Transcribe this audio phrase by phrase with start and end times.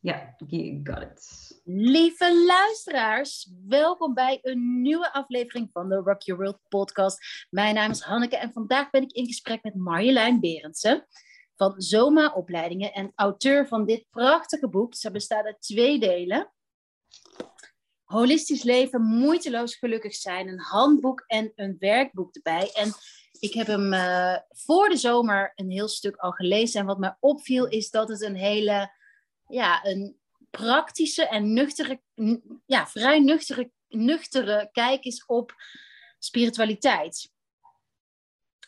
[0.00, 1.60] Ja, you got it.
[1.64, 7.46] Lieve luisteraars, welkom bij een nieuwe aflevering van de Rock Your World podcast.
[7.50, 11.06] Mijn naam is Hanneke en vandaag ben ik in gesprek met Marjolein Berendsen
[11.56, 14.94] van Zoma Opleidingen en auteur van dit prachtige boek.
[14.94, 16.52] Ze bestaat uit twee delen.
[18.04, 22.70] Holistisch leven, moeiteloos gelukkig zijn, een handboek en een werkboek erbij.
[22.72, 22.92] En
[23.44, 26.80] ik heb hem uh, voor de zomer een heel stuk al gelezen.
[26.80, 28.92] En wat mij opviel is dat het een hele,
[29.48, 30.16] ja, een
[30.50, 32.00] praktische en nuchtere,
[32.66, 35.54] ja, vrij nuchtere, nuchtere kijk is op
[36.18, 37.30] spiritualiteit.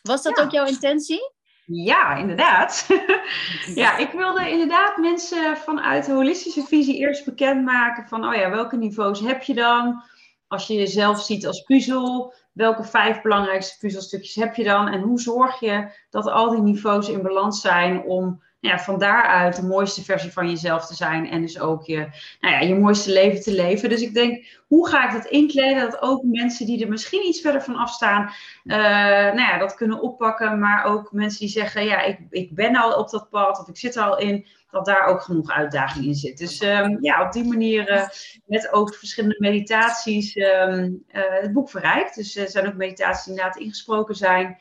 [0.01, 0.43] Was dat Ja.
[0.43, 1.31] ook jouw intentie?
[1.65, 2.87] Ja, inderdaad.
[3.83, 8.77] ja, ik wilde inderdaad mensen vanuit de holistische visie eerst bekendmaken van, oh ja, welke
[8.77, 10.03] niveaus heb je dan?
[10.47, 14.87] Als je jezelf ziet als puzzel, welke vijf belangrijkste puzzelstukjes heb je dan?
[14.87, 19.55] En hoe zorg je dat al die niveaus in balans zijn om ja, van daaruit
[19.55, 21.97] de mooiste versie van jezelf te zijn en dus ook je,
[22.39, 23.89] nou ja, je mooiste leven te leven.
[23.89, 27.41] Dus ik denk, hoe ga ik dat inkleden dat ook mensen die er misschien iets
[27.41, 28.31] verder van afstaan,
[28.63, 32.75] eh, nou ja, dat kunnen oppakken, maar ook mensen die zeggen, ja, ik, ik ben
[32.75, 36.05] al op dat pad of ik zit er al in, dat daar ook genoeg uitdaging
[36.05, 36.37] in zit.
[36.37, 38.07] Dus ehm, ja, op die manier eh,
[38.45, 42.15] met ook verschillende meditaties ehm, eh, het boek verrijkt.
[42.15, 44.57] Dus er zijn ook meditaties die inderdaad ingesproken zijn.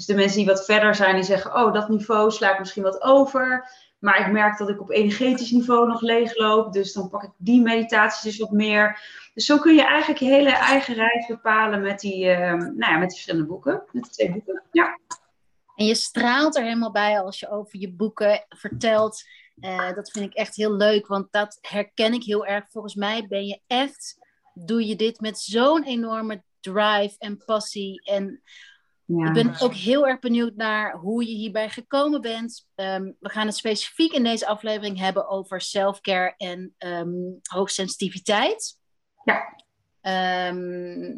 [0.00, 2.82] Dus de mensen die wat verder zijn, die zeggen, oh, dat niveau sla ik misschien
[2.82, 3.70] wat over.
[3.98, 6.72] Maar ik merk dat ik op energetisch niveau nog leegloop.
[6.72, 9.00] Dus dan pak ik die meditaties dus wat meer.
[9.34, 12.98] Dus zo kun je eigenlijk je hele eigen reis bepalen met die, ehm, nou ja,
[12.98, 13.82] met die verschillende boeken.
[13.92, 14.62] Met de twee boeken.
[14.72, 14.98] Ja.
[15.76, 19.22] En je straalt er helemaal bij als je over je boeken vertelt.
[19.60, 22.64] Eh, dat vind ik echt heel leuk, want dat herken ik heel erg.
[22.70, 24.18] Volgens mij ben je echt,
[24.54, 28.02] doe je dit met zo'n enorme drive en passie.
[28.04, 28.42] En
[29.18, 29.26] ja.
[29.26, 32.66] ik ben ook heel erg benieuwd naar hoe je hierbij gekomen bent.
[32.74, 37.10] Ehm, we gaan het specifiek in deze aflevering hebben over self-care en ehm,
[37.42, 38.78] hoogsensitiviteit.
[39.24, 39.56] Ja.
[40.00, 41.12] Ehm,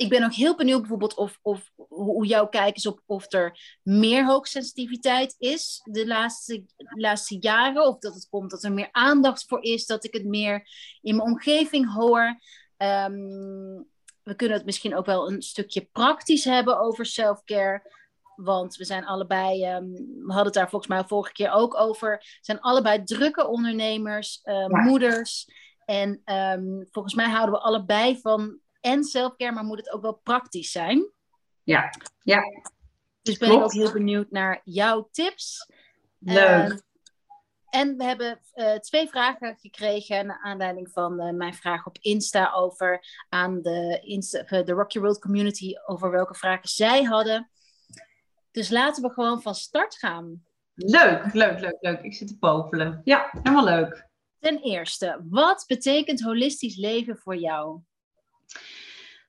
[0.00, 3.78] ik ben ook heel benieuwd bijvoorbeeld of, of hoe jouw kijk is op of er
[3.82, 7.86] meer hoogsensitiviteit is de laatste, de laatste jaren.
[7.86, 10.68] Of dat het komt dat er meer aandacht voor is, dat ik het meer
[11.00, 12.40] in mijn omgeving hoor.
[12.76, 13.82] Ehm,
[14.30, 17.92] we kunnen het misschien ook wel een stukje praktisch hebben over self-care.
[18.36, 22.16] Want we zijn allebei, ehm, we hadden het daar volgens mij vorige keer ook over,
[22.18, 24.66] we zijn allebei drukke ondernemers, eh, Ja.
[24.82, 25.50] moeders.
[25.84, 30.20] En ehm, volgens mij houden we allebei van en selfcare, maar moet het ook wel
[30.22, 31.10] praktisch zijn.
[31.62, 31.90] Ja.
[32.22, 32.42] Ja.
[33.22, 35.70] Dus ben ik ook heel benieuwd naar jouw tips.
[36.18, 36.36] Leuk.
[36.36, 36.78] Ehm,
[37.70, 42.52] en we hebben eh, twee vragen gekregen naar aanleiding van eh, mijn vraag op Insta
[42.52, 47.50] over aan de, Insta, eh, de Rocky World community over welke vragen zij hadden.
[48.50, 50.44] Dus laten we gewoon van start gaan.
[50.74, 52.02] Leuk, leuk, leuk, leuk.
[52.02, 53.00] Ik zit te popelen.
[53.04, 54.08] Ja, helemaal leuk.
[54.38, 57.80] Ten eerste, wat betekent holistisch leven voor jou?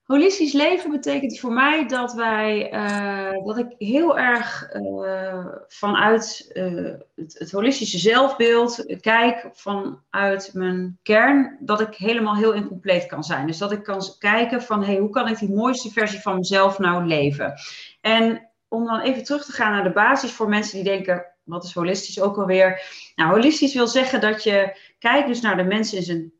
[0.03, 6.93] Holistisch leven betekent voor mij dat wij, eh, dat ik heel erg eh, vanuit eh,
[7.15, 13.47] het, holistische zelfbeeld kijk, vanuit mijn kern, dat ik helemaal heel incompleet kan zijn.
[13.47, 16.79] Dus dat ik kan kijken van, hey, hoe kan ik die mooiste versie van mezelf
[16.79, 17.53] nou leven?
[18.01, 21.63] En om dan even terug te gaan naar de basis voor mensen die denken, wat
[21.63, 22.81] is holistisch ook alweer?
[23.15, 26.31] Nou, holistisch wil zeggen dat je kijkt dus naar de mensen in zijn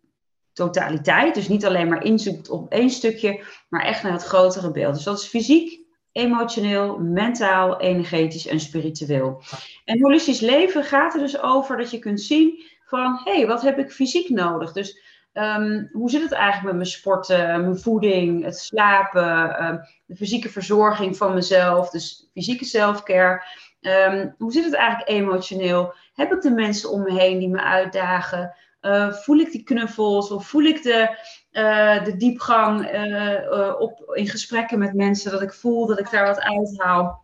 [0.54, 1.36] totaliteit.
[1.36, 4.94] Dus niet alleen maar inzoekt op één stukje, maar echt naar het grotere beeld.
[4.94, 5.80] Dus dat is fysiek,
[6.12, 9.42] emotioneel, mentaal, energetisch en spiritueel.
[9.86, 13.62] En holistisch leven gaat er dus over dat je kunt zien van, hé, hey, wat
[13.62, 14.72] heb ik fysiek nodig?
[14.72, 15.00] Dus
[15.34, 20.50] ehm, hoe zit het eigenlijk met mijn sporten, mijn voeding, het slapen, ehm, de fysieke
[20.50, 23.44] verzorging van mezelf, dus fysieke selfcare.
[23.82, 25.94] Ehm, hoe zit het eigenlijk emotioneel?
[26.14, 28.56] Heb ik de mensen om me heen die me uitdagen?
[28.82, 31.18] Uh, voel ik die knuffels of voel ik de,
[31.52, 36.26] uh, de diepgang uh, op, in gesprekken met mensen, dat ik voel dat ik daar
[36.26, 37.24] wat uithaal.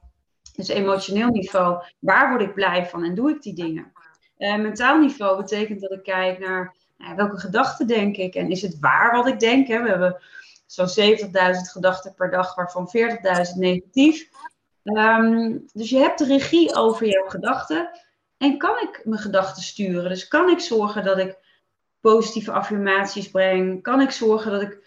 [0.55, 3.91] Dus emotioneel niveau, waar word ik blij van en doe ik die dingen?
[4.37, 8.79] mentaal niveau betekent dat ik kijk naar nou, welke gedachten denk ik en is het
[8.79, 9.67] waar wat ik denk?
[9.67, 9.81] Hè?
[9.81, 10.21] We hebben
[10.65, 11.27] zo'n 70.000
[11.71, 14.29] gedachten per dag, waarvan 40.000 negatief.
[14.83, 17.89] Um, dus je hebt de regie over jouw gedachten.
[18.37, 20.09] En kan ik mijn gedachten sturen?
[20.09, 21.37] Dus kan ik zorgen dat ik
[22.01, 23.83] positieve affirmaties breng?
[23.83, 24.79] Kan ik zorgen dat ik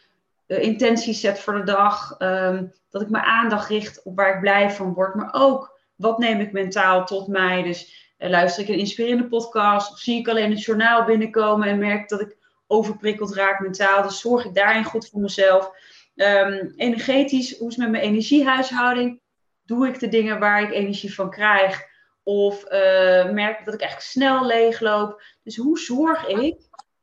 [0.46, 2.16] uh, intenties zet voor de dag?
[2.18, 5.14] Um, dat ik mijn aandacht richt op waar ik blij van word?
[5.14, 7.62] Maar ook, wat neem ik mentaal tot mij?
[7.62, 9.92] Dus uh, luister ik een inspirerende podcast?
[9.92, 12.36] Of zie ik alleen het journaal binnenkomen en merk dat ik
[12.66, 14.02] overprikkeld raak mentaal?
[14.02, 15.70] Dus zorg ik daarin goed voor mezelf?
[16.14, 19.20] Um, energetisch, hoe is het met mijn energiehuishouding?
[19.62, 21.88] Doe ik de dingen waar ik energie van krijg?
[22.22, 25.22] Of uh, merk dat ik echt snel leegloop.
[25.42, 26.56] Dus hoe zorg ik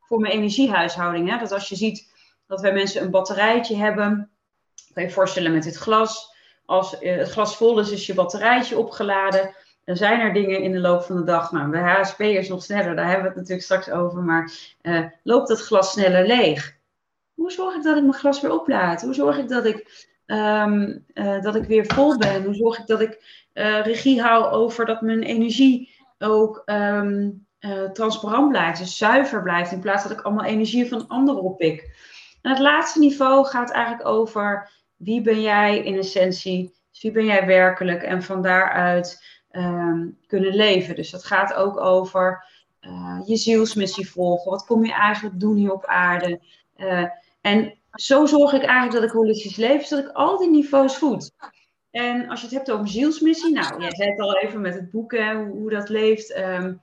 [0.07, 1.29] voor mijn energiehuishouding?
[1.29, 1.37] Hè?
[1.37, 2.11] Dat als je ziet
[2.47, 4.29] dat wij mensen een batterijtje hebben.
[4.93, 6.35] Kan je voorstellen met dit glas.
[6.65, 9.55] Als uh, het glas vol is, is je batterijtje opgeladen.
[9.83, 11.51] Dan zijn er dingen in de loop van de dag.
[11.51, 14.21] Nou, bij HSP is nog sneller, daar hebben we het natuurlijk straks over.
[14.21, 14.51] Maar
[14.81, 16.77] uh, loopt het glas sneller leeg?
[17.33, 19.01] Hoe zorg ik dat ik mijn glas weer oplaad?
[19.01, 22.43] Hoe zorg ik dat ik, um, uh, dat ik weer vol ben?
[22.43, 23.45] Hoe zorg ik dat ik
[23.83, 27.46] regie hou over dat mijn energie ook um,
[27.93, 31.95] transparant blijft, dus zuiver blijft, in plaats dat ik allemaal energie van anderen oppik?
[32.41, 37.25] En het laatste niveau gaat eigenlijk over wie ben jij in essentie, dus wie ben
[37.25, 40.95] jij werkelijk en van daaruit um, kunnen leven.
[40.95, 42.45] Dus dat gaat ook over
[42.81, 44.51] uh, je zielsmissie volgen.
[44.51, 46.39] Wat kom je eigenlijk doen hier op aarde?
[46.77, 47.05] Uh,
[47.41, 51.31] en zo zorg ik eigenlijk dat ik holistisch leef, zodat ik al die niveaus voed.
[51.91, 54.91] En als je het hebt over zielsmissie, nou, jij zei het al even met het
[54.91, 56.37] boek, hè, hoe, hoe, dat leeft.
[56.37, 56.81] Um,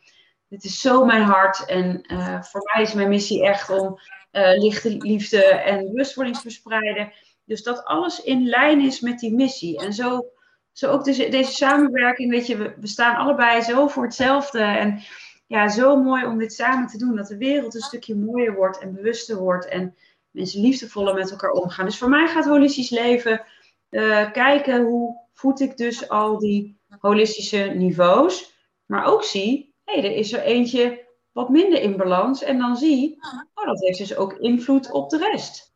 [0.49, 1.65] dit is zo mijn hart.
[1.65, 3.99] En uh, voor mij is mijn missie echt om
[4.33, 7.13] uh, lichte liefde en bewustwording te verspreiden.
[7.45, 9.79] Dus dat alles in lijn is met die missie.
[9.79, 10.27] En zo,
[10.73, 14.59] zo ook deze, deze samenwerking, weet je, we, staan allebei zo voor hetzelfde.
[14.59, 15.01] En
[15.47, 17.17] ja, zo mooi om dit samen te doen.
[17.17, 19.69] Dat de wereld een stukje mooier wordt en bewuster wordt.
[19.69, 19.97] En
[20.31, 21.85] mensen liefdevoller met elkaar omgaan.
[21.85, 23.45] Dus voor mij gaat holistisch leven
[23.91, 28.53] uh, kijken hoe voed ik dus al die holistische niveaus.
[28.87, 32.43] Maar ook zie, hé, hey, er is er eentje wat minder in balans.
[32.43, 33.19] En dan zie,
[33.55, 35.75] oh, dat heeft dus ook invloed op de rest.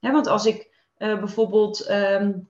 [0.00, 2.48] Hè, want als ik uh, bijvoorbeeld um,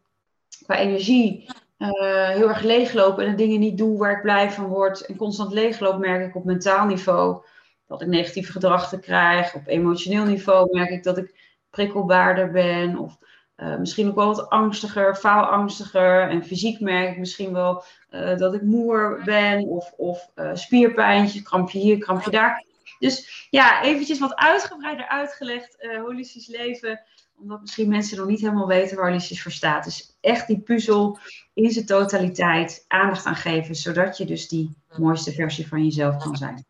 [0.66, 1.48] qua energie
[1.78, 5.16] uh, heel erg leegloop en de dingen niet doe waar ik blij van word en
[5.16, 7.44] constant leegloop, merk ik op mentaal niveau
[7.86, 9.54] dat ik negatieve gedachten krijg.
[9.54, 11.34] Op emotioneel niveau merk ik dat ik
[11.70, 12.98] prikkelbaarder ben.
[12.98, 13.18] Of
[13.56, 16.28] uh, misschien ook wel wat angstiger, faalangstiger.
[16.28, 19.64] En fysiek merk ik misschien wel uh, dat ik moer ben.
[19.64, 22.64] Of, of uh, spierpijntje, krampje hier, krampje daar.
[22.98, 25.76] Dus ja, eventjes wat uitgebreider uitgelegd.
[26.04, 27.00] holistisch leven
[27.38, 29.84] omdat misschien mensen nog niet helemaal weten waar holistisch voor staat.
[29.84, 31.18] Dus echt die puzzel
[31.54, 36.36] in zijn totaliteit aandacht aan geven, zodat je dus die mooiste versie van jezelf kan
[36.36, 36.64] zijn.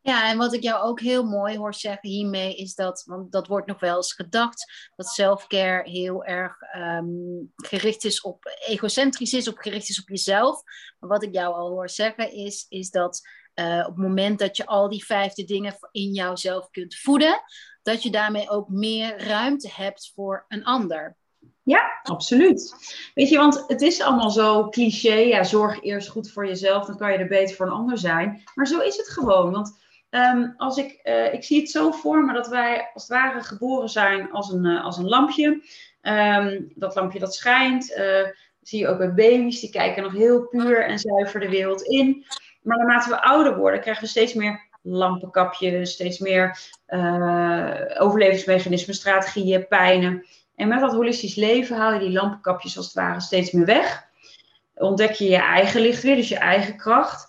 [0.00, 3.46] Ja, en wat ik jou ook heel mooi hoor zeggen hiermee is dat, want dat
[3.46, 9.48] wordt nog wel eens gedacht, dat self-care heel erg um, gericht is op, egocentrisch is,
[9.48, 10.62] op gericht is op jezelf.
[10.98, 13.20] Maar wat ik jou al hoor zeggen is, is dat
[13.54, 17.40] uh, op het moment dat je al die vijfde dingen in jouzelf kunt voeden,
[17.82, 21.16] dat je daarmee ook meer ruimte hebt voor een ander.
[21.62, 22.74] Ja, absoluut.
[23.14, 25.14] Weet je, want het is allemaal zo cliché.
[25.14, 28.42] Ja, zorg eerst goed voor jezelf, dan kan je er beter voor een ander zijn.
[28.54, 29.50] Maar zo is het gewoon.
[29.52, 29.78] Want
[30.10, 33.40] Um, als ik, uh, ik zie het zo voor me dat wij als het ware
[33.40, 35.62] geboren zijn als een, uh, als een lampje.
[36.02, 37.90] Um, dat lampje dat schijnt.
[37.90, 38.26] Uh,
[38.62, 42.24] zie je ook bij baby's, die kijken nog heel puur en zuiver de wereld in.
[42.62, 46.58] Maar naarmate we ouder worden, krijgen we steeds meer lampenkapjes, steeds meer
[47.98, 50.26] overlevingsmechanismen, strategieën, pijnen.
[50.54, 54.06] En met dat holistisch leven haal je die lampenkapjes als het ware steeds meer weg.
[54.74, 57.27] Ontdek je je eigen licht weer, dus je eigen kracht.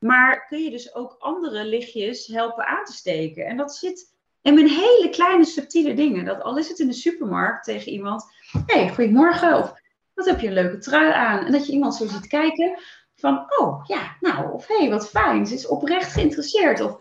[0.00, 3.46] Maar kun je dus ook andere lichtjes helpen aan te steken.
[3.46, 6.24] En dat zit in mijn hele kleine subtiele dingen.
[6.24, 8.24] Dat al is het in de supermarkt tegen iemand.
[8.66, 9.58] Hé, hey, goedemorgen.
[9.58, 9.72] Of
[10.14, 11.44] wat heb je een leuke trui aan?
[11.44, 12.78] En dat je iemand zo ziet kijken.
[13.14, 14.52] Van, oh ja, nou.
[14.52, 15.46] Of hé, hey, wat fijn.
[15.46, 16.80] Ze is oprecht geïnteresseerd.
[16.80, 16.92] Of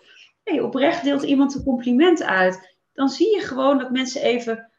[0.44, 2.78] hé, hey, oprecht deelt iemand een compliment uit.
[2.94, 4.72] Dan zie je gewoon dat mensen even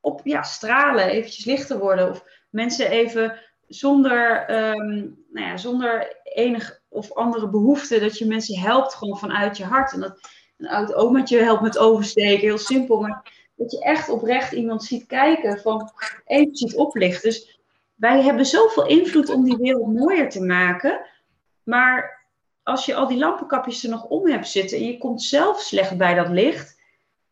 [0.00, 1.04] op ja, stralen.
[1.04, 2.10] Eventjes lichter worden.
[2.10, 8.58] Of mensen even zonder, um, nou ja, zonder enig of andere behoeften, dat je mensen
[8.58, 9.92] helpt gewoon vanuit je hart.
[9.92, 10.20] En dat
[10.56, 13.00] een oud omaatje helpt met oversteken, heel simpel.
[13.00, 15.90] Maar dat je echt oprecht iemand ziet kijken, van
[16.24, 17.30] even ziet oplichten.
[17.30, 17.60] Dus
[17.94, 21.00] wij hebben zoveel invloed om die wereld mooier te maken.
[21.62, 22.26] Maar
[22.62, 25.96] als je al die lampenkapjes er nog om hebt zitten en je komt zelf slecht
[25.96, 26.80] bij dat licht,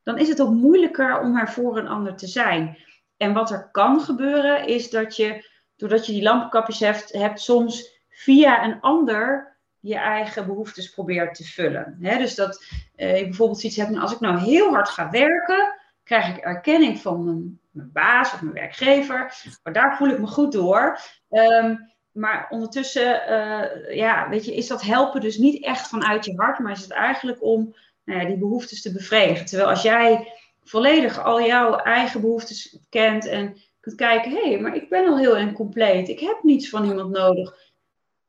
[0.03, 2.79] dan is het ook moeilijker om er voor een ander te zijn.
[3.17, 7.98] En wat er kan gebeuren, is dat je, doordat je die lampenkapjes hebt, hebt soms
[8.19, 11.97] via een ander je eigen behoeftes probeert te vullen.
[11.99, 12.65] dus dat
[12.97, 16.99] uh, je bijvoorbeeld iets hebt, als ik nou heel hard ga werken, krijg ik erkenning
[16.99, 17.25] van
[17.71, 19.35] mijn, baas of mijn werkgever.
[19.63, 20.99] Maar daar voel ik me goed door.
[21.31, 26.37] Um, maar ondertussen, uh, ja, weet je, is dat helpen dus niet echt vanuit je
[26.37, 29.47] hart, maar is het eigenlijk om nou ja, die behoeftes te bevredigen.
[29.47, 30.33] Terwijl als jij
[30.63, 35.19] volledig al jouw eigen behoeftes kent en kunt kijken, hé, hey, maar ik ben al
[35.19, 36.09] heel en compleet.
[36.09, 37.68] Ik heb niets van iemand nodig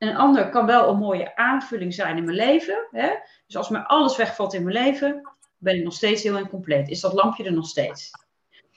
[0.08, 2.88] een ander kan wel een mooie aanvulling zijn in mijn leven.
[2.91, 3.10] Hè?
[3.46, 6.89] Dus als mij alles wegvalt in mijn leven, ben ik nog steeds heel incompleet.
[6.89, 8.12] Is dat lampje er nog steeds?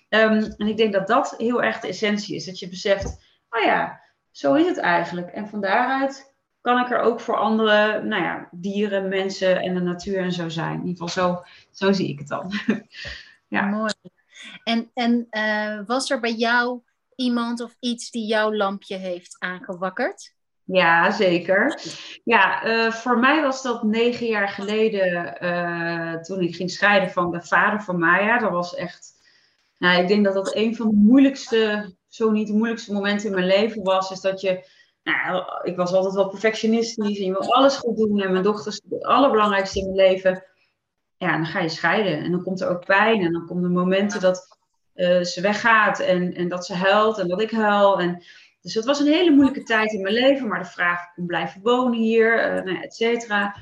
[0.09, 2.45] Um, en ik denk dat dat heel erg de essentie is.
[2.45, 4.01] Dat je beseft, oh ja,
[4.31, 5.31] zo is het eigenlijk.
[5.31, 9.81] En van daaruit kan ik er ook voor andere nou ja, dieren, mensen en de
[9.81, 10.81] natuur en zo zijn.
[10.81, 12.53] In ieder geval zo, zo zie ik het dan.
[13.49, 13.63] ja.
[13.63, 13.93] Mooi.
[14.65, 16.81] En, en uh, was er bij jou
[17.17, 20.35] iemand of iets die jouw lampje heeft aangewakkerd?
[20.73, 21.81] Ja, zeker.
[22.25, 27.31] Ja, uh, voor mij was dat negen jaar geleden uh, toen ik ging scheiden van
[27.31, 28.39] de vader van Maya.
[28.39, 29.13] Dat was echt,
[29.79, 33.35] nou, ik denk dat dat een van de moeilijkste, zo niet de moeilijkste momenten in
[33.35, 34.11] mijn leven was.
[34.11, 34.69] Is dat je,
[35.03, 38.21] nou, ik was altijd wel perfectionistisch en je wil alles goed doen.
[38.21, 40.45] En mijn dochter is het allerbelangrijkste in mijn leven.
[41.17, 43.71] Ja, dan ga je scheiden en dan komt er ook pijn en dan komen er
[43.71, 44.59] momenten dat
[44.95, 48.01] uh, ze weggaat en, en dat ze huilt en dat ik huil.
[48.01, 48.23] En,
[48.63, 51.61] dus het was een hele moeilijke tijd in mijn leven, maar de vraag om blijven
[51.63, 53.57] wonen hier, uh, et cetera.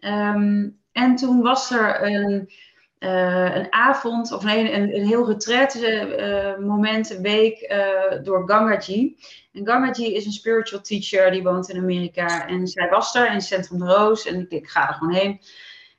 [0.00, 2.50] Um, en toen was er een,
[2.98, 7.74] uh, een avond, of nee, een, een heel retraite moment, een week
[8.22, 9.16] door Gangaji.
[9.52, 12.48] En Gangaji is een spiritual teacher, die woont in Amerika.
[12.48, 15.14] En zij was daar in het Centrum de Roos en ik, ik ga er gewoon
[15.14, 15.40] heen.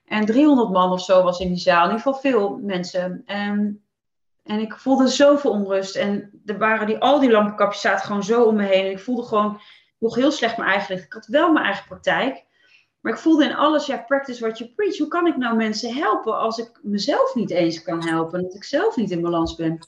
[0.05, 3.21] En 300 man of zo was in die zaal, in ieder geval veel mensen.
[3.25, 3.81] En
[4.48, 5.96] en ik voelde zoveel onrust.
[5.96, 8.86] En er waren die, al die lampenkapjes zaten gewoon zo om me heen.
[8.86, 9.60] En ik voelde gewoon
[10.00, 11.06] nog heel slecht mijn eigen licht.
[11.06, 12.46] Ik had wel mijn eigen praktijk.
[13.01, 14.98] Maar ik voelde in alles, ja, practice what you preach.
[14.98, 18.42] Hoe kan ik nou mensen helpen als ik mezelf niet eens kan helpen?
[18.42, 19.80] Dat ik zelf niet in balans ben.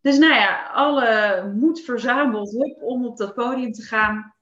[0.00, 4.34] Dus nou ja, alle moed verzameld om op dat podium te gaan.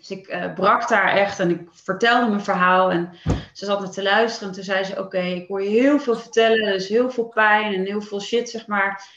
[0.00, 2.90] Dus ik uh, brak daar echt en ik vertelde mijn verhaal.
[2.90, 3.12] En
[3.52, 4.48] ze zat me te luisteren.
[4.48, 6.66] En toen zei ze: Oké, ik hoor je heel veel vertellen.
[6.66, 9.08] Er is heel veel pijn en heel veel shit, zeg maar.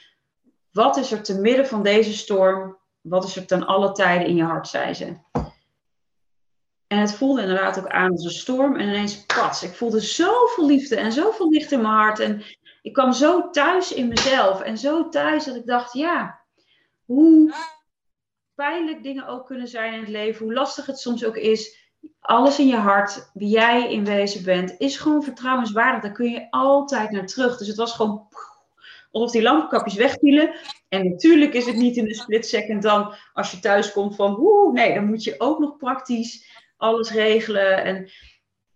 [0.72, 2.78] Wat is er te midden van deze storm?
[3.02, 5.18] Wat is er ten alle tijden in je hart, zei ze.
[6.88, 8.76] En het voelde inderdaad ook aan als een storm.
[8.76, 12.20] En ineens, pas, ik voelde zoveel liefde en zoveel licht in mijn hart.
[12.20, 12.44] En
[12.82, 14.62] ik kwam zo thuis in mezelf.
[14.62, 16.40] En zo thuis dat ik dacht: Ja,
[17.06, 17.54] hoe
[18.56, 21.82] pijnlijk dingen ook kunnen zijn in het leven, hoe lastig het soms ook is,
[22.20, 26.02] alles in je hart, wie jij in wezen bent, is gewoon vertrouwenswaardig.
[26.02, 27.58] Daar kun je altijd naar terug.
[27.58, 28.28] Dus het was gewoon
[29.12, 30.56] alsof die lampenkapjes wegvielen.
[30.90, 34.36] En natuurlijk is het niet in de split second dan als je thuis komt van
[34.36, 37.84] woe, nee, dan moet je ook nog praktisch alles regelen.
[37.84, 38.12] En,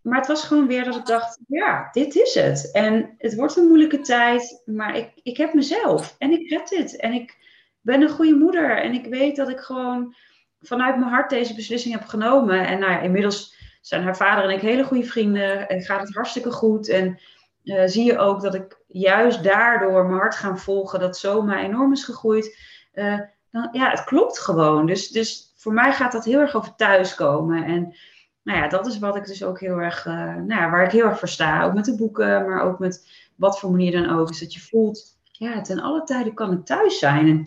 [0.02, 2.72] maar het was gewoon weer dat ik dacht, ja, dit is het.
[2.72, 6.96] En het wordt een moeilijke tijd, maar ik, ik heb mezelf en ik red dit.
[6.96, 7.38] En ik,
[7.88, 8.78] ben een goede moeder.
[8.78, 10.16] En ik weet dat ik gewoon
[10.62, 12.68] vanuit mijn hart deze beslissing heb genomen.
[12.68, 15.70] En nou ja, inmiddels zijn haar vader en ik hele goede vrienden.
[15.70, 16.90] En gaat het hartstikke goed.
[16.90, 17.20] En
[17.64, 21.92] uh, zie je ook dat ik juist daardoor mijn hart gaan volgen, dat Soma enorm
[21.92, 22.58] is gegroeid.
[22.94, 23.20] Uh,
[23.52, 24.86] dan, ja, het klopt gewoon.
[24.86, 27.64] Dus, dus voor mij gaat dat heel erg over thuiskomen.
[27.64, 27.96] En
[28.44, 30.92] nou ja, dat is wat ik dus ook heel erg, uh, nou ja, waar ik
[30.92, 31.64] heel erg voor sta.
[31.64, 34.30] Ook met de boeken, maar ook met wat voor manier dan ook.
[34.30, 37.28] Is dat je voelt, ja, ten alle tijden kan ik thuis zijn.
[37.28, 37.44] En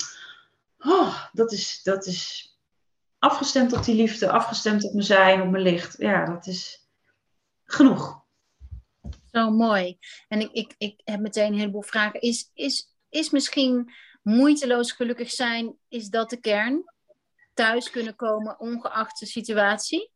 [0.81, 2.51] oh, dat, is, dat is
[3.19, 5.95] afgestemd op die liefde, afgestemd op mijn zijn, op mijn licht.
[5.99, 6.89] Ja, dat is
[7.65, 8.25] genoeg.
[9.33, 9.99] Zo mooi.
[10.29, 12.21] En ik, ik, ik heb meteen een heleboel vragen.
[12.21, 16.85] Is, is, is misschien moeiteloos gelukkig zijn, is dat de kern?
[17.55, 20.11] Thuis kunnen komen, ongeacht de situatie?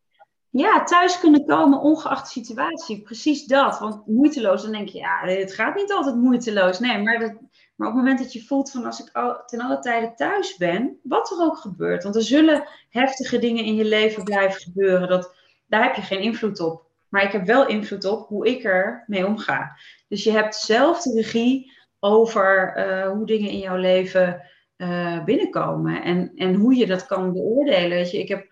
[0.51, 3.03] Ja, thuis kunnen komen, ongeacht de situatie.
[3.03, 3.79] Precies dat.
[3.79, 6.79] Want moeiteloos, dan denk je, ja, het gaat niet altijd moeiteloos.
[6.79, 7.33] Nee, maar dat,
[7.75, 10.57] maar op het moment dat je voelt van als ik al, ten alle tijde thuis
[10.57, 12.03] ben, wat er ook gebeurt.
[12.03, 15.09] Want er zullen heftige dingen in je leven blijven gebeuren.
[15.09, 15.35] Dat,
[15.67, 16.87] daar heb je geen invloed op.
[17.09, 19.77] Maar ik heb wel invloed op hoe ik er mee omga.
[20.09, 24.41] Dus je hebt zelf de regie over uh, hoe dingen in jouw leven
[24.77, 26.03] uh, binnenkomen.
[26.03, 27.97] En, en hoe je dat kan beoordelen.
[27.97, 28.47] Weet je, ik heb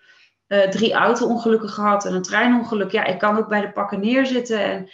[0.48, 2.90] uh, drie auto-ongelukken gehad en een treinongeluk.
[2.90, 4.88] Ja, ik kan ook bij de pakken neerzitten en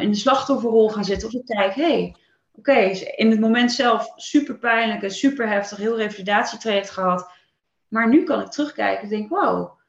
[0.00, 1.28] in de slachtofferrol gaan zitten.
[1.28, 2.16] Of ik kijk, hé, hey,
[2.54, 2.80] oké,
[3.16, 7.30] in het moment zelf super pijnlijk en super heftig, heel revalidatietraject gehad.
[7.88, 9.80] Maar nu kan ik terugkijken en denk, wow,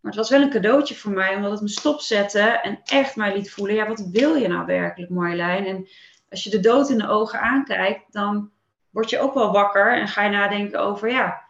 [0.00, 3.36] maar het was wel een cadeautje voor mij, omdat het me stopzette en echt mij
[3.36, 5.66] liet voelen, ja, wat wil je nou werkelijk, Marjolein?
[5.66, 5.88] En
[6.30, 8.50] als je de dood in de ogen aankijkt, dan
[8.90, 11.44] word je ook wel wakker en ga je nadenken over, ja,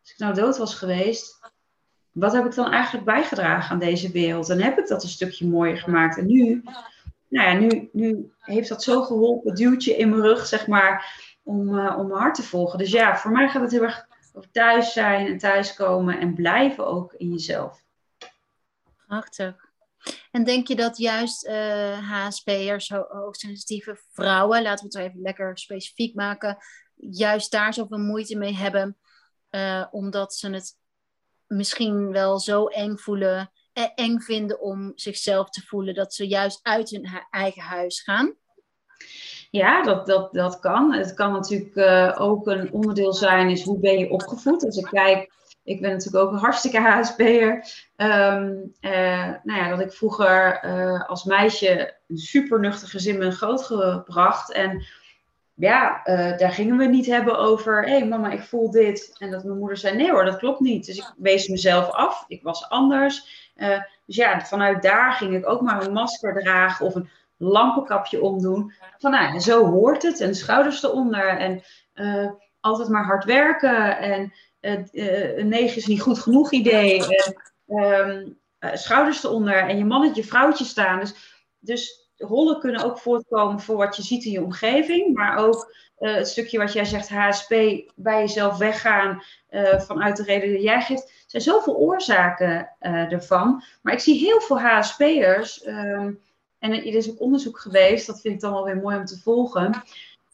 [0.00, 1.40] als ik nou dood was geweest,
[2.12, 4.48] wat heb ik dan eigenlijk bijgedragen aan deze wereld?
[4.48, 6.18] En heb ik dat een stukje mooier gemaakt?
[6.18, 6.62] En nu
[7.28, 11.78] nou ja, nu, nu heeft dat zo geholpen, duwtje in mijn rug, zeg maar, om,
[11.78, 12.78] uh, om mijn hart te volgen.
[12.78, 16.86] Dus ja, voor mij gaat het heel erg over thuis zijn en thuiskomen en blijven
[16.86, 17.84] ook in jezelf.
[19.06, 19.64] Prachtig.
[20.30, 25.20] En denk je dat juist uh, eh, HSP'ers, ho hoogsensitieve vrouwen, laten we het even
[25.20, 26.56] lekker specifiek maken,
[26.94, 28.96] juist daar zoveel moeite mee hebben,
[29.50, 30.76] uh, omdat ze het
[31.46, 33.50] misschien wel zo eng voelen
[33.94, 38.34] eng vinden om zichzelf te voelen, dat ze juist uit hun eigen huis gaan?
[39.50, 40.92] Ja, dat, dat, dat kan.
[40.92, 44.64] Het kan natuurlijk uh, ook een onderdeel zijn, is hoe ben je opgevoed.
[44.64, 45.34] Als ik kijk
[45.66, 47.52] ik ben natuurlijk ook een hartstikke HSP'er.
[47.96, 48.72] Um,
[49.42, 50.60] nou ja, dat ik vroeger
[51.06, 54.52] als meisje een super nuchter gezin ben grootgebracht.
[54.52, 54.86] En
[55.54, 56.00] ja,
[56.36, 59.16] daar gingen we niet hebben over, hé hey, mama, ik voel dit.
[59.18, 60.86] En dat mijn moeder zei, nee hoor, dat klopt niet.
[60.86, 63.45] Dus ik wees mezelf af, ik was anders.
[64.06, 68.72] Dus ja, vanuit daar ging ik ook maar een masker dragen of een lampenkapje omdoen.
[68.98, 70.20] Van nou, zo hoort het.
[70.20, 71.28] En schouders eronder.
[71.28, 71.62] En
[71.94, 73.98] uh, altijd maar hard werken.
[73.98, 77.04] En uh, negen is niet goed genoeg idee.
[77.06, 77.36] En
[77.76, 78.38] um,
[78.72, 79.68] schouders eronder.
[79.68, 81.00] En je mannetje, vrouwtje staan.
[81.00, 81.14] Dus,
[81.58, 85.14] dus rollen kunnen ook voortkomen voor wat je ziet in je omgeving.
[85.14, 87.50] Maar ook het stukje wat jij zegt, HSP,
[87.94, 89.22] bij jezelf weggaan.
[89.76, 91.25] vanuit de reden die jij geeft.
[91.40, 93.62] Zoveel oorzaken ervan.
[93.82, 95.62] Maar ik zie heel veel HSP'ers.
[95.62, 96.12] Ehm,
[96.58, 99.18] en er is ook onderzoek geweest, dat vind ik dan wel weer mooi om te
[99.18, 99.64] volgen.
[99.66, 99.74] Um,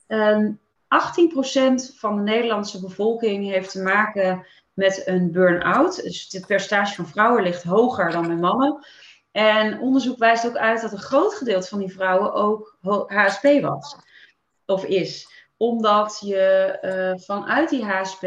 [0.09, 0.53] ehm,
[0.93, 6.03] 18% van de Nederlandse bevolking heeft te maken met een burn-out.
[6.03, 8.87] Dus het percentage van vrouwen ligt hoger dan bij mannen.
[9.31, 13.97] En onderzoek wijst ook uit dat een groot gedeelte van die vrouwen ook HSP was.
[14.67, 15.29] Of is.
[15.57, 18.23] Omdat je uh, vanuit die HSP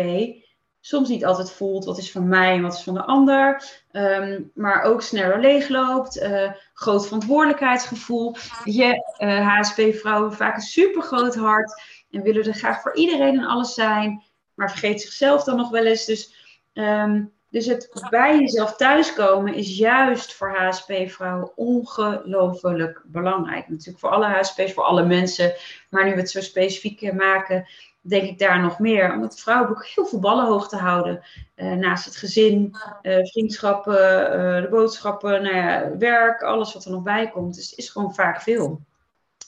[0.85, 3.63] soms niet altijd voelt wat is van mij en wat is van de ander.
[3.91, 6.17] Um, maar ook sneller leegloopt.
[6.17, 8.35] Uh, groot verantwoordelijkheidsgevoel.
[8.63, 11.81] Je HSP-vrouwen vaak een super groot hart.
[12.11, 14.23] En willen er graag voor iedereen en alles zijn.
[14.53, 16.05] Maar vergeet zichzelf dan nog wel eens.
[16.05, 16.33] Dus,
[16.73, 23.69] um, dus het bij jezelf thuiskomen is juist voor HSP-vrouwen ongelooflijk belangrijk.
[23.69, 25.53] Natuurlijk voor alle HSP's, voor alle mensen.
[25.89, 27.67] Maar nu we het zo specifiek maken,
[28.07, 29.13] denk ik daar nog meer.
[29.13, 31.23] Omdat vrouwen ook heel veel ballen hoog te houden.
[31.55, 36.91] Uh, naast het gezin, uh, vriendschappen, uh, de boodschappen, nou ja, werk, alles wat er
[36.91, 37.55] nog bij komt.
[37.55, 38.81] Dus het is gewoon vaak veel.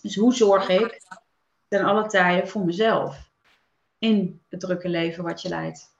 [0.01, 1.01] Dus hoe zorg ik
[1.67, 3.29] ten alle tijden voor mezelf
[3.99, 5.95] in het drukke leven wat je leidt?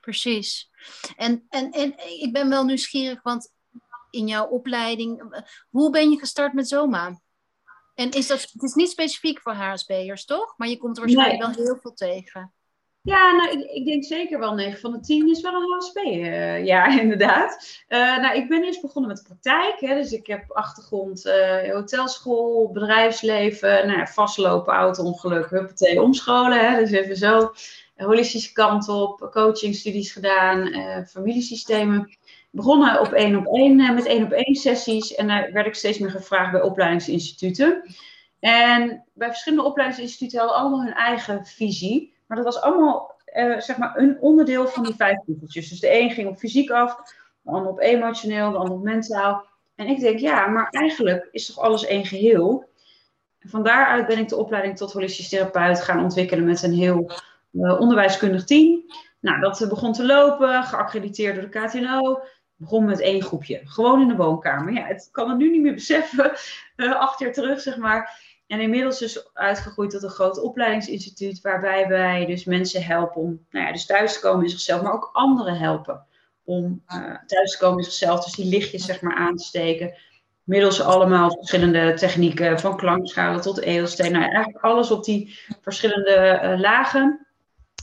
[0.00, 0.70] Precies.
[1.16, 3.52] En, en, en ik ben wel nieuwsgierig, want
[4.10, 7.20] in jouw opleiding, hoe ben je gestart met Zoma?
[7.98, 10.54] En is dat, het is niet specifiek voor HSB'ers, toch?
[10.56, 12.52] Maar je komt er waarschijnlijk wel heel veel tegen.
[13.02, 15.96] Ja, nou, ik, ik, denk zeker wel 9 van de 10 is wel een HSP.
[15.96, 17.82] Uh, ja, inderdaad.
[17.88, 19.80] Uh, nou, ik ben eerst begonnen met de praktijk.
[19.80, 26.70] Hè, dus ik heb achtergrond uh, hotelschool, bedrijfsleven, nou, vastlopen, auto-ongeluk, huppatee, omscholen.
[26.70, 27.52] Hè, dus even zo.
[27.96, 30.72] Holistische kant op, coaching, studies gedaan,
[31.06, 32.18] familiesystemen
[32.50, 35.14] begonnen op één op één eh, met één op één sessies.
[35.14, 37.82] En daar werd ik steeds meer gevraagd bij opleidingsinstituten.
[38.40, 42.14] En bij verschillende opleidingsinstituten hadden allemaal hun eigen visie.
[42.26, 45.68] Maar dat was allemaal uh, zeg maar een onderdeel van die vijf puzzeltjes.
[45.68, 46.96] Dus de een ging op fysiek af,
[47.42, 49.44] de ander op emotioneel, de ander op mentaal.
[49.74, 52.68] En ik denk, ja, maar eigenlijk is toch alles één geheel.
[53.38, 57.10] En van daaruit ben ik de opleiding tot holistisch therapeut gaan ontwikkelen met een heel
[57.52, 58.82] uh, onderwijskundig team.
[59.20, 62.20] Nou, dat begon te lopen, geaccrediteerd door de KTNO
[62.58, 63.60] begon met één groepje.
[63.64, 64.72] Gewoon in de woonkamer.
[64.72, 66.32] Ja, het kan het nu niet meer beseffen.
[66.76, 68.26] Uh, acht jaar terug, zeg maar.
[68.46, 71.40] En inmiddels is uitgegroeid tot een groot opleidingsinstituut.
[71.40, 74.82] Waarbij wij dus mensen helpen om nou ja, dus thuis te komen in zichzelf.
[74.82, 76.06] Maar ook anderen helpen
[76.44, 78.24] om uh, thuis te komen in zichzelf.
[78.24, 79.94] Dus die lichtjes zeg maar aan te steken.
[80.42, 82.60] Middels allemaal verschillende technieken.
[82.60, 84.12] Van klankschalen tot eelsteen.
[84.12, 87.26] Nou, eigenlijk alles op die verschillende uh, lagen.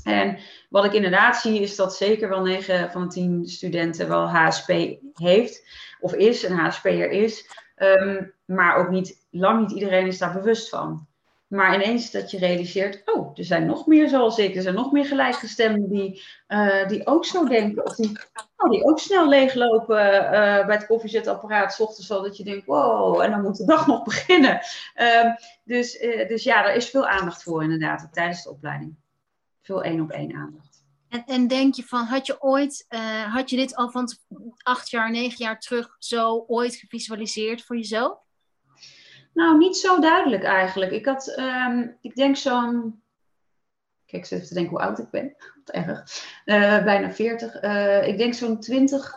[0.06, 0.38] En
[0.70, 4.70] wat ik inderdaad zie, is dat zeker wel 9 van de 10 studenten wel HSP
[5.14, 5.68] heeft,
[6.00, 7.50] of is, een HSP'er is.
[7.78, 11.08] Um, maar ook niet, lang niet iedereen is daar bewust van.
[11.48, 14.92] Maar ineens dat je realiseert, oh, er zijn nog meer zoals ik, er zijn nog
[14.92, 17.86] meer gelijkgestemden die, uh, die ook zo denken.
[17.86, 18.18] Of die,
[18.58, 20.32] oh, die ook snel leeglopen uh,
[20.66, 23.88] bij het koffiezetapparaat, s ochtends al dat je denkt, wow, en dan moet de dag
[23.88, 24.60] nog beginnen.
[24.96, 28.96] Uh, dus, uh, dus ja, daar is veel aandacht voor inderdaad tijdens de opleiding
[29.66, 30.84] veel één op één aandacht.
[31.10, 34.10] En, en denk je van, had je ooit, uh, had je dit al van
[34.64, 38.18] acht jaar, negen jaar terug zo ooit gevisualiseerd voor jezelf?
[39.34, 40.92] Nou, niet zo duidelijk eigenlijk.
[40.92, 43.02] Ik had, um, ik denk zo'n,
[44.06, 45.36] kijk, ik zit even te denken hoe oud ik ben.
[45.64, 46.04] Wat erg.
[46.46, 47.64] Uh, bijna 40.
[47.64, 49.16] Uh, eh, ik denk zo'n 20,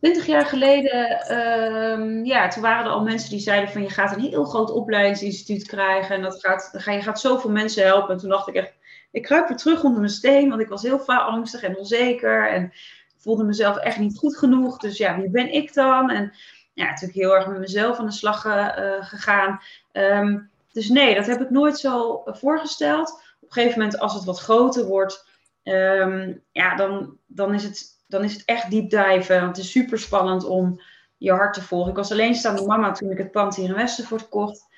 [0.00, 4.16] 20 jaar geleden, uh, ja, toen waren er al mensen die zeiden van je gaat
[4.16, 8.14] een heel groot opleidingsinstituut krijgen en dat gaat, ga, je gaat zoveel mensen helpen.
[8.14, 8.72] En toen dacht ik echt,
[9.10, 12.72] ik kruip weer terug onder mijn steen, want ik was heel angstig en onzeker en
[13.16, 14.78] voelde mezelf echt niet goed genoeg.
[14.78, 16.10] Dus ja, wie ben ik dan?
[16.10, 16.32] En
[16.72, 18.68] ja, natuurlijk heel erg met mezelf aan de slag uh,
[19.00, 19.60] gegaan.
[19.92, 23.10] Um, dus nee, dat heb ik nooit zo voorgesteld.
[23.40, 25.28] Op een gegeven moment, als het wat groter wordt,
[25.64, 28.92] um, ja, dan, dan, is het, dan is het echt diep.
[28.92, 30.80] Want het is super spannend om
[31.16, 31.90] je hart te volgen.
[31.90, 34.68] Ik was alleenstaande mama toen ik het pand hier in Westervoort kocht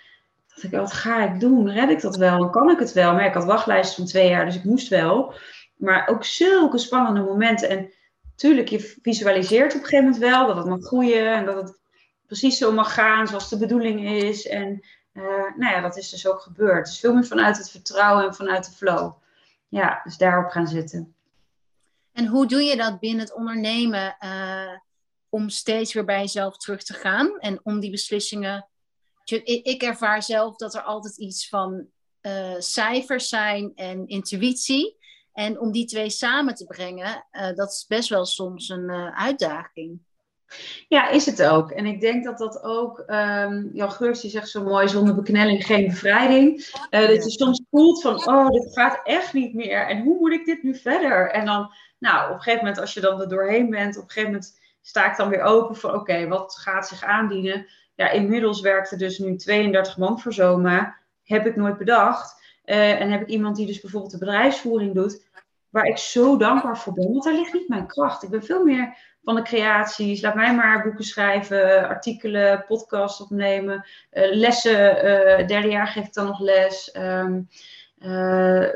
[0.54, 1.70] dacht ik, wat ga ik doen?
[1.70, 2.50] Red ik dat wel?
[2.50, 3.12] Kan ik het wel?
[3.12, 5.34] Maar ik had wachtlijst van twee jaar, dus ik moest wel.
[5.76, 7.68] Maar ook zulke spannende momenten.
[7.68, 7.92] En
[8.36, 11.80] tuurlijk, je visualiseert op een gegeven moment wel dat het mag groeien en dat het
[12.26, 14.46] precies zo mag gaan zoals de bedoeling is.
[14.46, 15.24] En uh,
[15.56, 16.86] nou ja, dat is dus ook gebeurd.
[16.86, 19.12] Dus veel meer vanuit het vertrouwen en vanuit de flow.
[19.68, 21.14] Ja, dus daarop gaan zitten.
[22.12, 24.78] En hoe doe je dat binnen het ondernemen uh,
[25.28, 28.68] om steeds weer bij jezelf terug te gaan en om die beslissingen.
[29.24, 31.86] Ik ervaar zelf dat er altijd iets van
[32.22, 34.96] uh, cijfers zijn en intuïtie.
[35.32, 40.00] En om die twee samen te brengen, uh, dat is best wel soms een uitdaging.
[40.88, 41.70] Ja, is het ook.
[41.70, 45.66] En ik denk dat dat ook, um, Jan Geurts die zegt zo mooi, zonder beknelling
[45.66, 46.72] geen bevrijding.
[46.90, 49.86] Uh, dat je soms voelt van, oh, dit gaat echt niet meer.
[49.88, 51.30] En hoe moet ik dit nu verder?
[51.30, 54.10] En dan, nou, op een gegeven moment, als je dan er doorheen bent, op een
[54.10, 57.66] gegeven moment sta ik dan weer open voor, oké, wat gaat zich aandienen?
[57.94, 60.96] Ja, inmiddels werkte dus nu 32 man voor Zoma.
[61.22, 62.40] Heb ik nooit bedacht.
[62.64, 65.26] Uh, en heb ik iemand die dus bijvoorbeeld de bedrijfsvoering doet,
[65.68, 67.12] waar ik zo dankbaar voor ben.
[67.12, 68.22] Want daar ligt niet mijn kracht.
[68.22, 70.20] Ik ben veel meer van de creaties.
[70.20, 74.96] Laat mij maar boeken schrijven, artikelen, podcasts opnemen, uh, lessen.
[74.96, 76.94] Uh, derde jaar geef ik dan nog les.
[76.94, 77.26] Uh,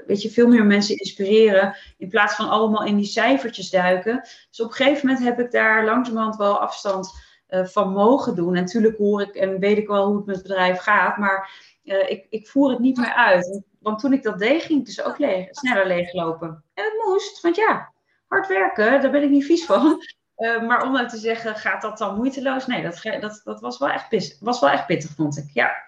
[0.07, 1.77] weet je, veel meer mensen inspireren.
[1.99, 4.21] In plaats van allemaal in die cijfertjes duiken.
[4.51, 8.55] Dus op een gegeven moment heb ik daar langzamerhand wel afstand van mogen doen.
[8.55, 11.17] En natuurlijk hoor ik en weet ik wel hoe het met het bedrijf gaat.
[11.17, 11.51] Maar
[11.83, 13.63] ik, ik voer het niet meer uit.
[13.87, 16.65] Want toen ik dat deed, ging ik dus ook leeg, sneller leeglopen.
[16.75, 17.93] En het moest, want ja,
[18.29, 20.03] hard werken, daar ben ik niet vies van.
[20.37, 22.67] Uh, maar om nou te zeggen, gaat dat dan moeiteloos?
[22.67, 25.51] Nee, dat, dat, dat was, wel echt pittig, was wel echt pittig, vond ik.
[25.53, 25.85] Ja.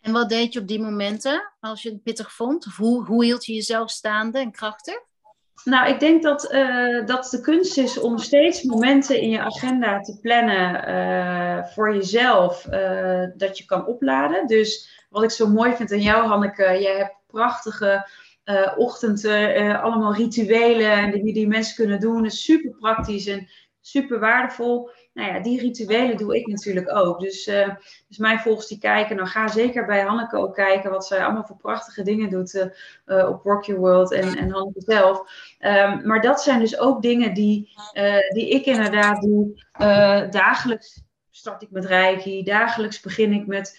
[0.00, 2.66] En wat deed je op die momenten als je het pittig vond?
[2.66, 5.00] Of hoe, hoe hield je jezelf staande en krachtig?
[5.64, 10.00] Nou, ik denk dat, uh, dat de kunst is om steeds momenten in je agenda
[10.00, 12.62] te plannen uh, voor jezelf,
[13.36, 14.46] dat je kan opladen.
[14.46, 18.08] Dus wat ik zo mooi vind aan jou, Hanneke, jij hebt prachtige
[18.76, 22.24] ochtenden, allemaal rituelen die, die mensen kunnen doen.
[22.24, 23.48] is super praktisch en
[23.80, 24.90] super waardevol.
[25.16, 27.20] Nou ja, die rituelen doe ik natuurlijk ook.
[27.20, 27.74] Dus, uh,
[28.08, 31.44] dus mijn volgers die kijken, dan ga zeker bij Hanneke ook kijken wat zij allemaal
[31.44, 32.70] voor prachtige dingen doet
[33.06, 35.18] op Rock Your World en, en Hanneke zelf.
[35.60, 37.68] Um, maar dat zijn dus ook dingen die,
[38.28, 39.64] die ik inderdaad doe
[40.30, 42.42] dagelijks start ik met Reiki.
[42.42, 43.78] Dagelijks begin ik met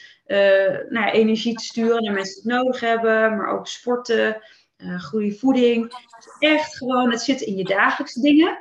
[0.89, 4.41] nou, energie te sturen naar mensen die het nodig hebben, maar ook sporten
[4.99, 5.93] goede voeding.
[6.39, 8.57] Echt gewoon, het zit in je dagelijkse dingen.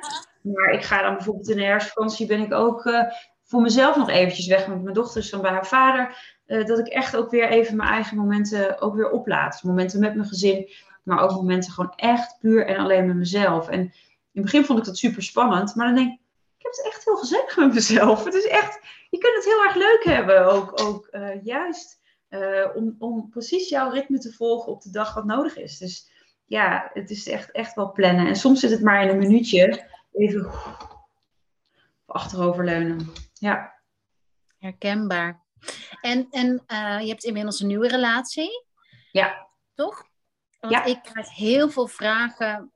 [0.53, 3.03] Maar ik ga dan bijvoorbeeld in de herfstvakantie ben ik ook uh,
[3.43, 6.35] voor mezelf nog eventjes weg met mijn dochters van bij haar vader.
[6.47, 9.51] Uh, dat ik echt ook weer even mijn eigen momenten ook weer oplaat.
[9.51, 10.69] Dus momenten met mijn gezin,
[11.03, 13.69] maar ook momenten gewoon echt puur en alleen met mezelf.
[13.69, 13.91] En in
[14.31, 16.19] het begin vond ik dat super spannend, maar dan denk ik,
[16.57, 18.23] ik heb het echt heel gezellig met mezelf.
[18.23, 18.79] Het is echt,
[19.09, 21.09] je kunt het heel erg leuk hebben, ook, ook
[21.43, 25.77] juist uh, om, om precies jouw ritme te volgen op de dag wat nodig is.
[25.77, 26.09] Dus
[26.45, 28.27] ja, het is echt, echt wel plannen.
[28.27, 29.89] En soms zit het maar in een minuutje.
[30.17, 30.51] Even
[32.05, 33.11] achteroverleunen.
[33.33, 33.81] Ja.
[34.57, 35.45] Herkenbaar.
[36.01, 38.65] En, en uh, je hebt inmiddels een nieuwe relatie.
[39.11, 39.47] Ja.
[39.73, 40.03] Toch?
[40.59, 40.83] Want ja.
[40.83, 42.71] ik krijg heel veel vragen,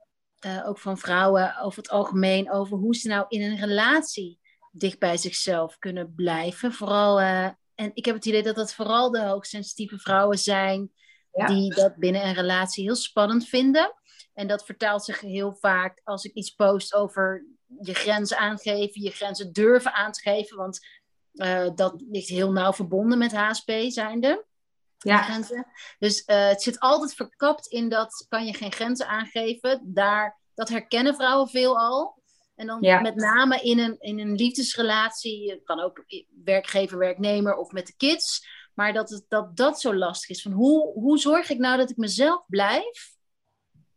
[0.46, 4.40] uh, ook van vrouwen over het algemeen, over hoe ze nou in een relatie
[4.72, 6.74] dicht bij zichzelf kunnen blijven.
[6.74, 10.92] Vooral uh, en ik heb het idee dat dat vooral de hoogsensitieve vrouwen zijn
[11.32, 13.94] die dat binnen een relatie heel spannend vinden.
[14.34, 17.46] En dat vertaalt zich heel vaak als ik iets post over
[17.82, 20.80] je grenzen aangeven, je grenzen durven aan te geven, want
[21.34, 24.46] uh, dat ligt heel nauw verbonden met HSP zijnde.
[24.98, 25.22] Ja.
[25.22, 25.68] Grenzen.
[26.00, 29.82] Dus uh, het zit altijd verkapt in dat kan je geen grenzen aangeven.
[29.84, 32.20] Daar, dat herkennen vrouwen veelal.
[32.56, 36.04] En dan met name in een, in een liefdesrelatie, het kan ook
[36.44, 38.48] werkgever, werknemer of met de kids.
[38.74, 40.42] Maar dat het, dat, dat zo lastig is.
[40.42, 43.16] Van hoe, hoe zorg ik nou dat ik mezelf blijf?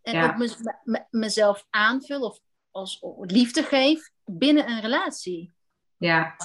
[0.04, 0.36] En ook
[0.84, 2.38] me, mezelf aanvul of
[2.70, 5.52] als liefde geef binnen een relatie.
[5.96, 6.36] Ja,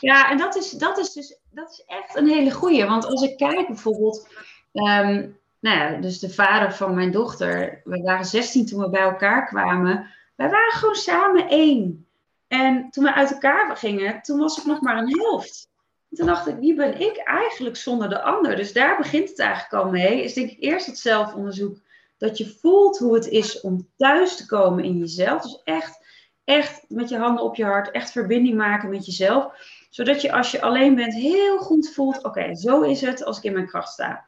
[0.00, 2.84] ja en dat is, dat is dus dat is echt een hele goeie.
[2.84, 4.28] Want als ik kijk bijvoorbeeld,
[4.72, 9.00] um, nou ja, dus de vader van mijn dochter, we waren 16 toen we bij
[9.00, 10.10] elkaar kwamen.
[10.34, 12.06] Wij waren gewoon samen één.
[12.48, 15.68] En toen we uit elkaar gingen, toen was ik nog maar een helft.
[16.10, 18.56] En toen dacht ik, wie ben ik eigenlijk zonder de ander?
[18.56, 20.22] Dus daar begint het eigenlijk al mee.
[20.22, 21.78] Is denk ik eerst het zelfonderzoek.
[22.18, 25.42] Dat je voelt hoe het is om thuis te komen in jezelf.
[25.42, 26.06] Dus echt,
[26.44, 29.52] echt met je handen op je hart, echt verbinding maken met jezelf.
[29.90, 33.44] Zodat je als je alleen bent heel goed voelt, oké, zo is het als ik
[33.44, 34.24] in mijn kracht sta.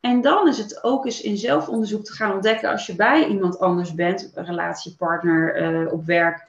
[0.00, 3.58] En dan is het ook eens in zelfonderzoek te gaan ontdekken als je bij iemand
[3.58, 6.48] anders bent, een relatiepartner uh, op werk.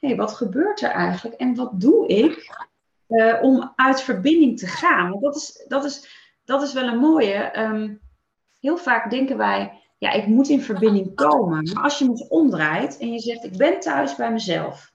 [0.00, 2.56] Hé, wat gebeurt er eigenlijk en wat doe ik
[3.08, 5.10] uh, om uit verbinding te gaan?
[5.10, 6.08] Want dat is, dat is,
[6.44, 7.58] dat is wel een mooie.
[7.58, 8.00] Um,
[8.66, 11.70] heel vaak denken wij, ja, ik moet in verbinding komen.
[11.72, 14.92] Maar als je het omdraait en je zegt, ik ben thuis bij mezelf.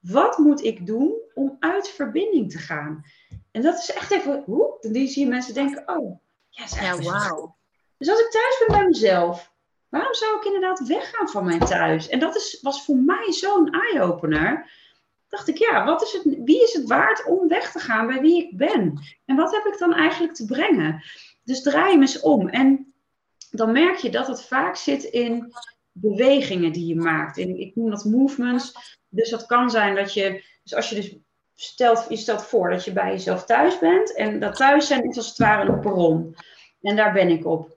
[0.00, 3.04] Wat moet ik doen om uit verbinding te gaan?
[3.50, 4.76] En dat is echt even, hoe?
[4.80, 7.52] Dan zie je mensen denken, oh, ja, is echt ja, wow.
[7.98, 9.52] Dus als ik thuis ben bij mezelf,
[9.88, 12.08] waarom zou ik inderdaad weggaan van mijn thuis?
[12.08, 14.70] En dat is, was voor mij zo'n eye-opener.
[15.28, 18.20] Dacht ik, ja, wat is het, wie is het waard om weg te gaan bij
[18.20, 19.00] wie ik ben?
[19.24, 21.02] En wat heb ik dan eigenlijk te brengen?
[21.44, 22.48] Dus draai hem eens om.
[22.48, 22.91] En
[23.50, 25.52] dan merk je dat het vaak zit in
[25.92, 27.36] bewegingen die je maakt.
[27.36, 28.98] In, ik noem dat movements.
[29.08, 31.16] Dus dat kan zijn dat je, dus als je dus
[31.54, 34.16] stelt, je stelt voor dat je bij jezelf thuis bent.
[34.16, 36.36] En dat thuis zijn is als het ware een perron.
[36.80, 37.76] En daar ben ik op.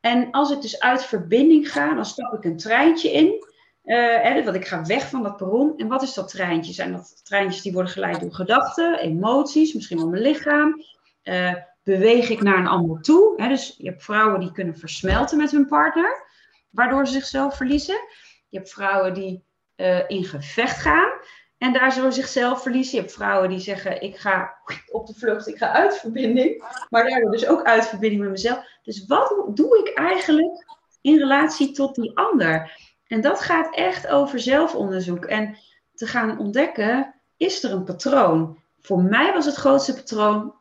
[0.00, 3.44] En als ik dus uit verbinding ga, dan stap ik een treintje in.
[3.84, 5.76] Uh, want ik ga weg van dat perron.
[5.76, 6.72] En wat is dat treintje?
[6.72, 10.84] Zijn dat treintjes die worden geleid door gedachten, emoties, misschien wel mijn lichaam?
[11.24, 11.54] Uh,
[11.86, 13.32] beweeg ik naar een ander toe?
[13.36, 13.48] Hè?
[13.48, 16.26] Dus je hebt vrouwen die kunnen versmelten met hun partner,
[16.70, 18.00] waardoor ze zichzelf verliezen.
[18.48, 19.44] Je hebt vrouwen die
[19.76, 21.10] uh, in gevecht gaan.
[21.58, 22.94] En daar zullen zichzelf verliezen.
[22.94, 24.56] Je hebt vrouwen die zeggen: Ik ga
[24.90, 26.64] op de vlucht, ik ga uit verbinding.
[26.90, 28.64] Maar daardoor dus ook uit verbinding met mezelf.
[28.82, 30.64] Dus wat doe ik eigenlijk
[31.00, 32.78] in relatie tot die ander?
[33.06, 35.24] En dat gaat echt over zelfonderzoek.
[35.24, 35.56] En
[35.94, 38.58] te gaan ontdekken: is er een patroon?
[38.80, 40.54] Voor mij was het grootste patroon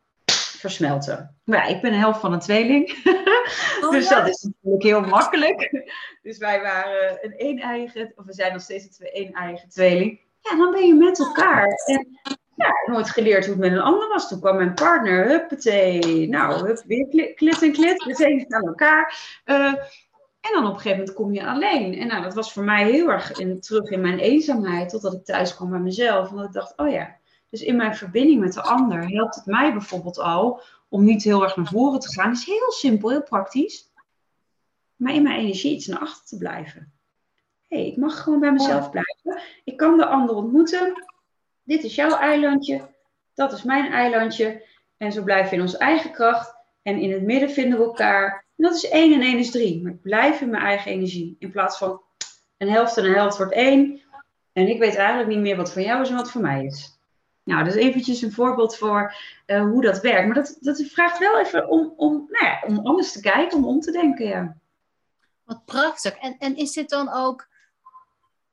[0.69, 1.35] versmelten.
[1.43, 2.93] Ja, ik ben een helft van een tweeling.
[3.81, 5.89] Oh, dus dat is natuurlijk heel makkelijk.
[6.21, 10.71] Dus wij waren een een-eigen, of we zijn nog steeds een een-eigen tweeling ja, dan
[10.71, 11.67] ben je met elkaar.
[11.85, 12.19] En
[12.55, 14.27] ja, nooit geleerd hoe het met een ander was.
[14.27, 19.17] Toen kwam mijn partner, huppatee, nou, hup, weer klit en klit, meteen aan elkaar.
[19.45, 19.73] Uh,
[20.41, 21.93] en dan op een gegeven moment kom je alleen.
[21.93, 25.25] En nou, dat was voor mij heel erg in, terug in mijn eenzaamheid, totdat ik
[25.25, 26.29] thuis kwam bij mezelf.
[26.29, 27.15] En dat ik dacht, oh ja,
[27.49, 31.43] dus in mijn verbinding met de ander helpt het mij bijvoorbeeld al om niet heel
[31.43, 32.31] erg naar voren te gaan.
[32.31, 33.91] Is heel simpel, heel praktisch.
[34.95, 36.93] Maar in mijn energie iets naar achter te blijven
[37.75, 39.41] hey, ik mag gewoon bij mezelf blijven.
[39.63, 41.03] Ik kan de ander ontmoeten.
[41.63, 42.81] Dit is jouw eilandje.
[43.33, 44.65] Dat is mijn eilandje.
[44.97, 46.55] En zo blijven we in onze eigen kracht.
[46.81, 48.45] En in het midden vinden we elkaar.
[48.57, 49.81] En dat is één en één is drie.
[49.83, 51.35] Maar ik blijf in mijn eigen energie.
[51.39, 52.01] In plaats van
[52.57, 54.01] een helft en een helft wordt één.
[54.53, 56.94] En ik weet eigenlijk niet meer wat van jou is en wat voor mij is.
[57.45, 59.15] Nou, dat is eventjes een voorbeeld voor
[59.47, 60.25] uh, hoe dat werkt.
[60.25, 63.65] Maar dat, dat vraagt wel even om, om, nou ja, om anders te kijken, om
[63.65, 64.25] om te denken.
[64.25, 64.57] Ja.
[65.43, 66.15] Wat prachtig.
[66.17, 67.47] En, en is dit dan ook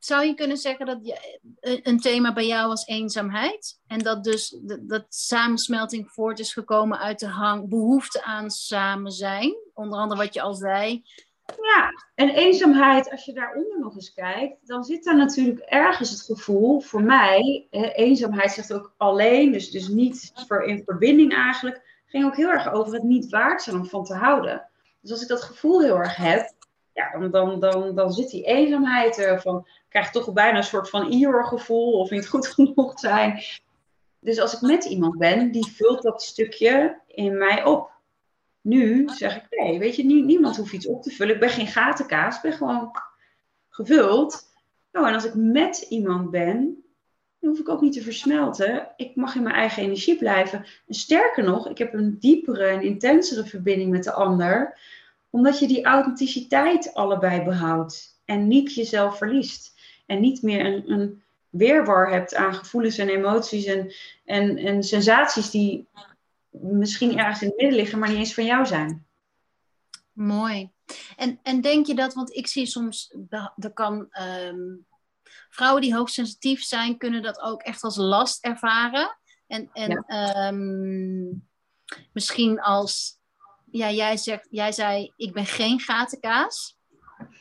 [0.04, 3.80] zou je kunnen zeggen dat je, eh, een thema bij jou was eenzaamheid?
[3.86, 9.54] En dat dus dat samensmelting voort is gekomen uit de hang, behoefte aan samen zijn?
[9.74, 11.02] Onder andere wat je al zei.
[11.60, 16.22] Ja, en eenzaamheid, als je daaronder nog eens kijkt, dan zit daar natuurlijk ergens het
[16.22, 22.24] gevoel, voor mij, eenzaamheid zegt ook alleen, dus, dus niet voor in verbinding eigenlijk, ging
[22.24, 24.68] ook heel erg over het niet waard zijn om van te houden.
[25.00, 26.52] Dus als ik dat gevoel heel erg heb,
[26.92, 30.90] ja, dan, dan, dan, dan zit die eenzaamheid er van, krijg toch bijna een soort
[30.90, 33.42] van gevoel of niet goed genoeg zijn.
[34.18, 37.91] Dus als ik met iemand ben, die vult dat stukje in mij op.
[38.62, 41.34] Nu zeg ik, nee, weet je, niemand hoeft iets op te vullen.
[41.34, 42.90] Ik ben geen gatenkaas, ik ben gewoon
[43.68, 44.50] gevuld.
[44.92, 46.84] Nou, en als ik met iemand ben,
[47.38, 48.88] dan hoef ik ook niet te versmelten.
[48.96, 50.58] Ik mag in mijn eigen energie blijven.
[50.86, 54.78] En sterker nog, ik heb een diepere en intensere verbinding met de ander
[55.32, 59.74] omdat je die authenticiteit allebei behoudt en niet jezelf verliest.
[60.06, 63.92] En niet meer een, een weerwar hebt aan gevoelens en emoties en,
[64.24, 65.88] en, en sensaties die
[66.52, 69.06] misschien ergens in het midden liggen, maar niet eens van jou zijn.
[70.12, 70.70] Mooi.
[71.16, 73.14] En, en denk je dat, want ik zie soms,
[73.56, 74.76] dat kan, ehm,
[75.48, 79.18] vrouwen die hoogsensitief zijn, kunnen dat ook echt als last ervaren.
[79.46, 81.34] En, en ehm,
[82.12, 83.20] misschien als
[83.70, 86.78] ja, jij, zegt, jij zei, ik ben geen gatenkaas.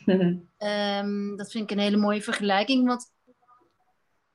[0.06, 2.88] um, dat vind ik een hele mooie vergelijking.
[2.88, 3.12] Want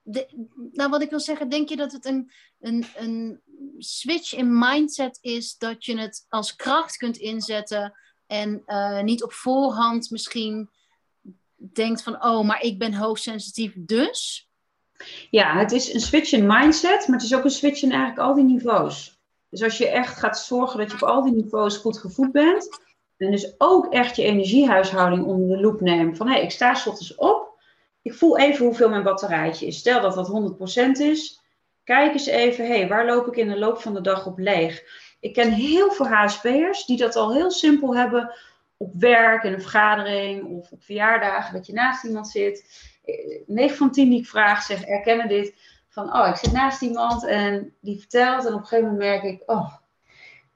[0.03, 3.41] de, nou, wat ik wil zeggen, denk je dat het een, een, een
[3.79, 9.33] switch in mindset is dat je het als kracht kunt inzetten en uh, niet op
[9.33, 10.71] voorhand misschien
[11.57, 14.49] denkt van, oh, maar ik ben hoogsensitief dus?
[15.31, 18.21] Ja, het is een switch in mindset, maar het is ook een switch in eigenlijk
[18.21, 19.21] al die niveaus.
[19.49, 22.81] Dus als je echt gaat zorgen dat je op al die niveaus goed gevoed bent.
[23.17, 26.17] En dus ook echt je energiehuishouding onder de loep neemt.
[26.17, 27.59] Van hé, hey, ik sta s ochtends op.
[28.03, 29.79] Ik voel even hoeveel mijn batterijtje is.
[29.79, 30.57] Stel dat dat
[30.99, 31.41] 100% is.
[31.87, 34.83] Kijk eens even, hey, waar loop ik in de loop van de dag op leeg?
[35.21, 38.35] Ik ken heel veel HSP'ers die dat al heel simpel hebben
[38.77, 42.65] op werk, in een vergadering of op verjaardagen, dat je naast iemand zit.
[43.47, 45.55] 9 van 10 die ik vraag zeg, erkennen dit
[45.89, 49.23] van, oh, ik zit naast iemand en die vertelt en op een gegeven moment merk
[49.23, 49.75] ik, oh,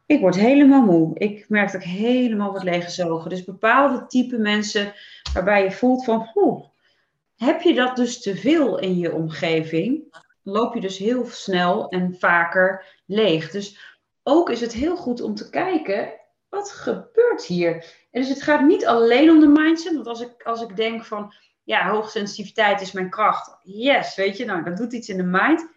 [0.07, 1.19] ik word helemaal moe.
[1.19, 3.31] Ik merk dat ik helemaal word leeggezogen.
[3.31, 4.93] Dus bepaalde type mensen
[5.35, 6.65] waarbij je voelt van, oeh,
[7.37, 10.03] heb je dat dus te veel in je omgeving,
[10.43, 13.51] loop je dus heel snel en vaker leeg.
[13.51, 13.79] Dus
[14.23, 16.13] ook is het heel goed om te kijken,
[16.49, 17.75] wat gebeurt hier?
[18.11, 21.05] En dus het gaat niet alleen om de mindset, want als ik, als ik denk
[21.05, 23.59] van, ja, hoogsensitiviteit is mijn kracht.
[23.63, 25.69] Yes, weet je, nou, dat doet iets in de mind.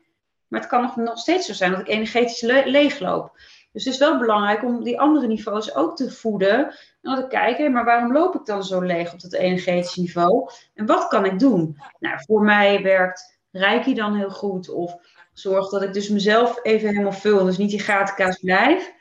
[0.47, 3.32] Maar het kan nog, nog steeds zo zijn dat ik energetisch le leegloop.
[3.71, 6.58] Dus het is wel belangrijk om die andere niveaus ook te voeden.
[6.58, 10.49] En dan te kijken, maar waarom loop ik dan zo leeg op dat energetische niveau?
[10.73, 11.82] En wat kan ik doen?
[11.99, 14.69] Nou, voor mij werkt Reiki dan heel goed.
[14.69, 14.95] Of
[15.33, 17.45] zorg dat ik dus mezelf even helemaal vul.
[17.45, 18.93] Dus niet die gatenkaas blijf.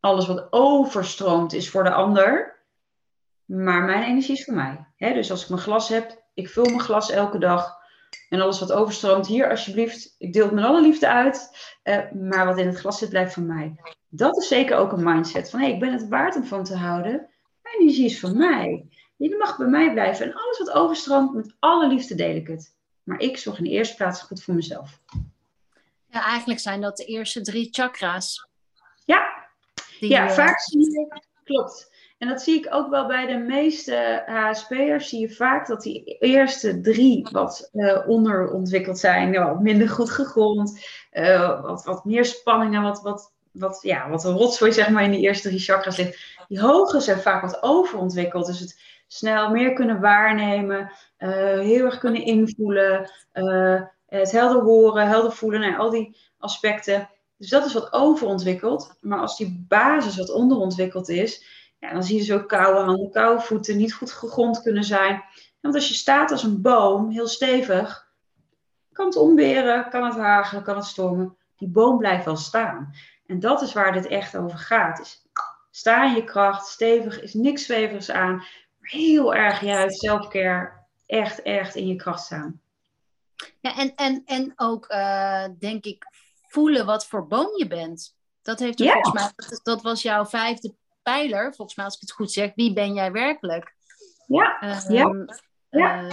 [0.00, 2.56] Alles wat overstroomt is voor de ander.
[3.44, 4.86] Maar mijn energie is voor mij.
[4.96, 7.76] dus als ik mijn glas heb, ik vul mijn glas elke dag.
[8.28, 11.50] En alles wat overstroomt, hier alsjeblieft, ik deel het met alle liefde uit.
[11.84, 13.80] Uh, maar wat in het glas zit, blijft van mij.
[14.08, 16.76] Dat is zeker ook een mindset van hé, ik ben het waard om van te
[16.76, 17.28] houden.
[17.62, 18.88] Mijn energie is van mij.
[19.16, 20.26] Je mag bij mij blijven.
[20.26, 22.76] En alles wat overstroomt, met alle liefde deel ik het.
[23.08, 25.00] Maar ik zorg in de eerste plaats goed voor mezelf.
[26.10, 28.48] Ja, eigenlijk zijn dat de eerste drie chakra's.
[29.04, 29.48] Ja,
[29.98, 30.30] ja uh...
[30.30, 31.96] vaak zie je, klopt.
[32.18, 35.08] En dat zie ik ook wel bij de meeste HSP'ers.
[35.08, 40.86] Zie je vaak dat die eerste drie wat uh, onderontwikkeld zijn, wat minder goed gegrond,
[41.12, 45.10] uh, wat, wat meer spanningen, wat, wat wat, ja, wat een rotzooi zeg maar in
[45.10, 46.36] die eerste drie chakras ligt.
[46.48, 48.46] Die hoge zijn vaak wat overontwikkeld.
[48.46, 55.08] Dus het snel meer kunnen waarnemen, uh, heel erg kunnen invoelen, uh, het helder horen,
[55.08, 57.10] helder voelen, nou, al die aspecten.
[57.36, 58.96] Dus dat is wat overontwikkeld.
[59.00, 61.44] Maar als die basis wat onderontwikkeld is,
[61.78, 65.24] ja, dan zie je zo koude handen, koude voeten, niet goed gegrond kunnen zijn.
[65.60, 68.12] Want als je staat als een boom, heel stevig,
[68.92, 71.36] kan het omweren, kan het hagelen, kan het stormen.
[71.56, 72.94] Die boom blijft wel staan.
[73.26, 75.00] En dat is waar dit echt over gaat.
[75.00, 75.26] Is
[75.70, 78.44] sta in je kracht, stevig, is niks zweverigs aan.
[78.90, 80.72] Heel erg juist zelfcare,
[81.06, 82.60] echt, echt in je kracht staan.
[83.60, 86.06] Ja, en, en, en ook, uh, denk ik,
[86.48, 88.16] voelen wat voor boom je bent.
[88.42, 92.12] Dat heeft er volgens mij, dat, was jouw vijfde pijler, volgens mij als ik het
[92.12, 92.52] goed zeg.
[92.54, 93.74] Wie ben jij werkelijk?
[94.26, 94.56] Ja,
[94.88, 95.26] ja.
[95.70, 96.02] ja.
[96.02, 96.10] Uh,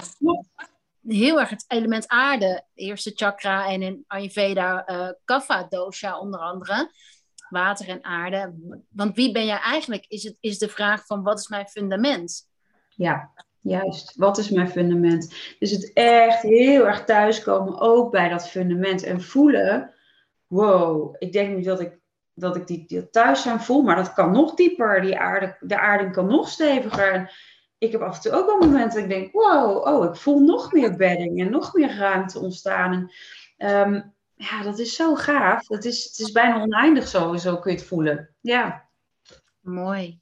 [1.07, 6.91] heel erg het element aarde, eerste chakra en in Ayurveda uh, kapha dosha onder andere,
[7.49, 8.53] water en aarde.
[8.89, 12.49] Want wie ben jij eigenlijk, is, het, is de vraag van wat is mijn fundament?
[12.95, 13.31] Ja,
[13.61, 14.15] juist.
[14.15, 15.55] Wat is mijn fundament?
[15.59, 19.93] Dus het echt heel erg thuiskomen ook bij dat fundament en voelen,
[20.47, 22.03] wow, ik denk niet dat ik
[22.37, 25.01] dat ik die, die thuis zijn voel, maar dat kan nog dieper.
[25.01, 27.31] Die aarde, de aarde kan nog steviger
[27.77, 30.39] ik heb af en toe ook wel momenten dat ik denk, wow, oh, ik voel
[30.39, 32.93] nog meer bedding en nog meer ruimte ontstaan.
[32.93, 33.11] En,
[33.57, 34.01] ehm,
[34.35, 35.67] ja, dat is zo gaaf.
[35.67, 38.35] Het is, het is bijna oneindig zo, zo kun je het voelen.
[38.41, 38.84] Ja.
[39.65, 40.19] Mooi.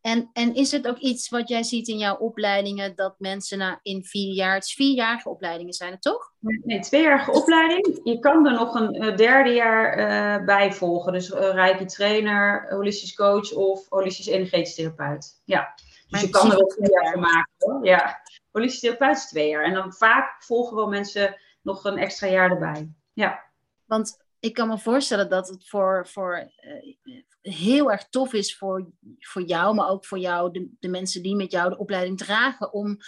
[0.00, 3.78] En, en is het ook iets wat jij ziet in jouw opleidingen, dat mensen na
[3.82, 6.32] in vier jaar, het is vierjarige opleidingen zijn het toch?
[6.38, 8.00] Nee, tweejarige opleiding.
[8.02, 11.12] Je kan er nog een derde jaar uh, bij volgen.
[11.12, 15.42] Dus uh, Reiki trainer, holistisch coach of holistisch energetisch therapeut.
[15.44, 15.74] Ja.
[16.08, 17.86] Dus je kan er wel twee jaar van maken hoor.
[17.86, 18.20] Ja,
[18.50, 19.64] holistische therapeut is twee jaar.
[19.64, 22.92] En dan vaak volgen wel mensen nog een extra jaar erbij.
[23.12, 23.42] Ja.
[23.86, 28.90] Want ik kan me voorstellen dat het voor, voor uh, heel erg tof is voor,
[29.18, 32.72] voor jou, maar ook voor jou, de, de mensen die met jou de opleiding dragen,
[32.72, 32.98] om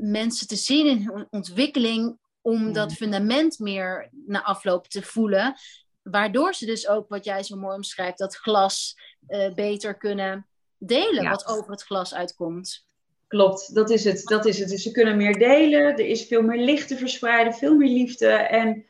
[0.00, 5.54] mensen te zien in hun ontwikkeling, om dat fundament meer na afloop te voelen.
[6.02, 8.94] Waardoor ze dus ook, wat jij zo mooi omschrijft, dat glas
[9.28, 10.46] uh, beter kunnen
[10.78, 12.86] delen wat over het glas uitkomt.
[13.26, 14.22] Klopt, dat is het.
[14.24, 14.68] Dat is het.
[14.68, 18.28] Dus ze kunnen meer delen, er is veel meer licht te verspreiden, veel meer liefde.
[18.28, 18.84] En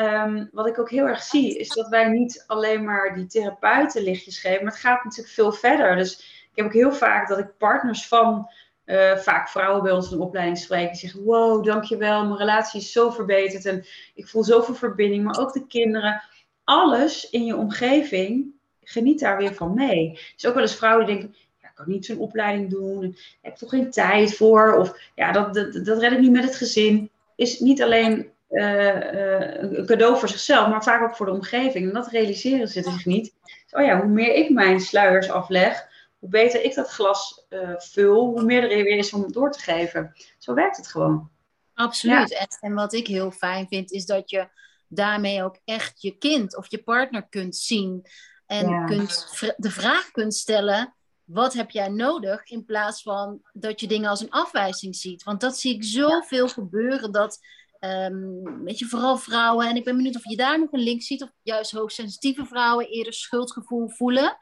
[0.00, 4.02] ehm, wat ik ook heel erg zie, is dat wij niet alleen maar die therapeuten
[4.02, 5.96] lichtjes geven, maar het gaat natuurlijk veel verder.
[5.96, 6.18] Dus
[6.50, 8.48] ik heb ook heel vaak dat ik partners van
[8.86, 10.90] uh, vaak vrouwen bij ons in de opleiding spreken.
[10.90, 13.84] Die zeggen: Wow, dankjewel, mijn relatie is zo verbeterd en
[14.14, 16.22] ik voel zoveel verbinding, maar ook de kinderen.
[16.64, 20.18] Alles in je omgeving geniet daar weer van mee.
[20.34, 23.38] Dus ook wel eens vrouwen die denken, ja, ik kan niet zo'n opleiding doen, ik
[23.40, 26.56] heb toch geen tijd voor, of ja, dat, dat, dat red ik niet met het
[26.56, 27.10] gezin.
[27.36, 31.86] Is niet alleen een cadeau voor zichzelf, maar vaak ook voor de omgeving.
[31.88, 33.34] En dat realiseren ze zich niet.
[33.42, 35.88] Dus, oh ja, hoe meer ik mijn sluiers afleg,
[36.18, 39.60] hoe beter ik dat glas uh, vul, hoe meer er weer is om door te
[39.60, 40.12] geven.
[40.38, 41.30] Zo werkt het gewoon.
[41.74, 42.34] Absoluut.
[42.34, 44.48] En, en wat ik heel fijn vind, is dat je
[44.88, 48.06] daarmee ook echt je kind of je partner kunt zien.
[48.46, 49.26] En kunt,
[49.56, 50.94] de vraag kunt stellen,
[51.24, 52.44] wat heb jij nodig?
[52.44, 55.22] In plaats van dat je dingen als een afwijzing ziet.
[55.22, 57.38] Want dat zie ik zoveel gebeuren dat,
[57.80, 61.02] um, weet je, vooral vrouwen, en ik ben benieuwd of je daar nog een link
[61.02, 64.36] ziet, of juist hoogsensitieve vrouwen eerder schuldgevoel voelen.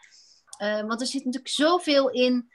[0.63, 2.51] Uh, want er zit natuurlijk zoveel in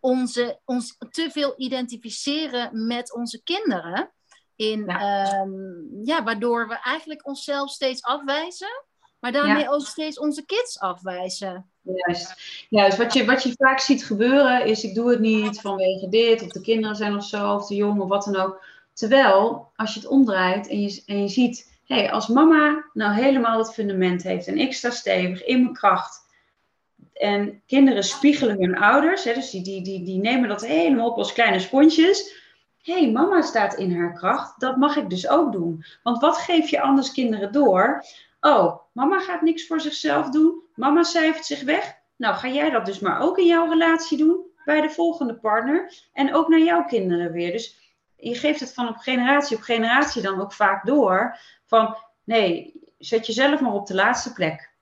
[0.00, 4.12] onze, ons te veel identificeren met onze kinderen.
[4.56, 5.24] In, ja.
[5.24, 8.84] Ehm, ja, waardoor we eigenlijk onszelf steeds afwijzen,
[9.20, 11.70] maar daarmee ook steeds onze kids afwijzen.
[11.82, 12.34] Juist.
[12.68, 12.98] Juist.
[12.98, 16.48] Wat, je, wat je vaak ziet gebeuren is: ik doe het niet vanwege dit, of
[16.48, 18.64] de kinderen zijn of zo, of de jongen, of wat dan ook.
[18.96, 23.14] Terwijl, als je het omdraait en je, en je ziet, hé, hey, als mama nou
[23.14, 26.24] helemaal het fundament heeft en ik sta stevig in mijn kracht.
[27.12, 31.16] En kinderen spiegelen hun ouders, hè, dus die, die, die, die nemen dat helemaal op
[31.16, 32.34] als kleine sponsjes.
[32.82, 35.84] Hé, hey, mama staat in haar kracht, dat mag ik dus ook doen.
[36.02, 38.04] Want wat geef je anders kinderen door?
[38.40, 41.94] Oh, mama gaat niks voor zichzelf doen, mama cijfert zich weg.
[42.16, 45.92] Nou, ga jij dat dus maar ook in jouw relatie doen bij de volgende partner
[46.12, 47.52] en ook naar jouw kinderen weer.
[47.52, 47.85] Dus
[48.16, 51.38] je geeft het van op generatie op generatie dan ook vaak door.
[51.64, 54.74] Van nee, zet jezelf maar op de laatste plek.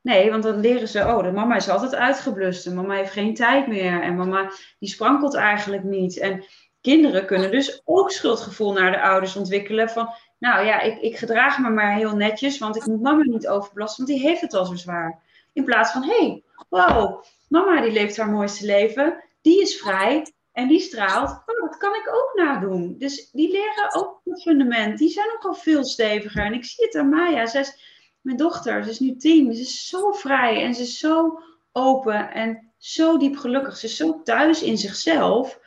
[0.00, 3.34] Nee, want dan leren ze, oh, de mama is altijd uitgeblust en mama heeft geen
[3.34, 6.18] tijd meer en mama die sprankelt eigenlijk niet.
[6.18, 6.44] En
[6.80, 11.58] kinderen kunnen dus ook schuldgevoel naar de ouders ontwikkelen van, nou ja, ik, ik gedraag
[11.58, 14.64] me maar heel netjes, want ik moet mama niet overbelasten, want die heeft het al
[14.64, 15.22] zo zwaar.
[15.52, 20.26] In plaats van, hé, hey, wow, mama die leeft haar mooiste leven, die is vrij,
[20.58, 22.94] en die straalt, oh, dat kan ik ook nadoen.
[22.98, 24.98] Dus die leren ook het fundament.
[24.98, 26.44] Die zijn ook al veel steviger.
[26.44, 27.46] En ik zie het aan Maya.
[27.46, 27.82] Zij is
[28.20, 28.84] mijn dochter.
[28.84, 29.54] Ze is nu tien.
[29.54, 31.42] Ze is zo vrij en ze is zo
[31.72, 33.76] open en zo diep gelukkig.
[33.76, 35.60] Ze is zo thuis in zichzelf.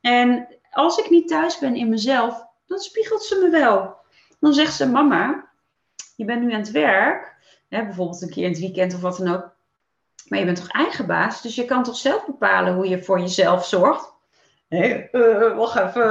[0.00, 3.96] En als ik niet thuis ben in mezelf, dan spiegelt ze me wel.
[4.40, 5.50] Dan zegt ze: Mama,
[6.16, 7.36] je bent nu aan het werk.
[7.68, 9.52] Hè, bijvoorbeeld een keer in het weekend of wat dan ook.
[10.28, 13.20] Maar je bent toch eigen baas, dus je kan toch zelf bepalen hoe je voor
[13.20, 14.13] jezelf zorgt.
[14.68, 16.04] Nee, uh, wacht even.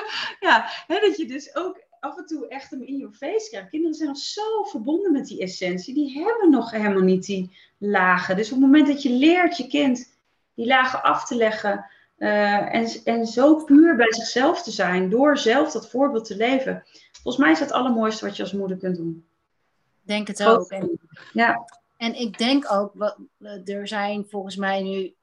[0.46, 3.68] ja, hè, dat je dus ook af en toe echt hem in je face krijgt.
[3.68, 5.94] Kinderen zijn nog zo verbonden met die essentie.
[5.94, 8.36] Die hebben nog helemaal niet die lagen.
[8.36, 10.18] Dus op het moment dat je leert je kind
[10.54, 11.86] die lagen af te leggen.
[12.18, 15.10] Uh, en, en zo puur bij zichzelf te zijn.
[15.10, 16.84] Door zelf dat voorbeeld te leven.
[17.12, 19.26] Volgens mij is dat het allermooiste wat je als moeder kunt doen.
[20.02, 20.70] Denk het ook.
[20.70, 21.00] En,
[21.32, 21.64] ja.
[21.96, 23.14] en ik denk ook,
[23.64, 25.14] er zijn volgens mij nu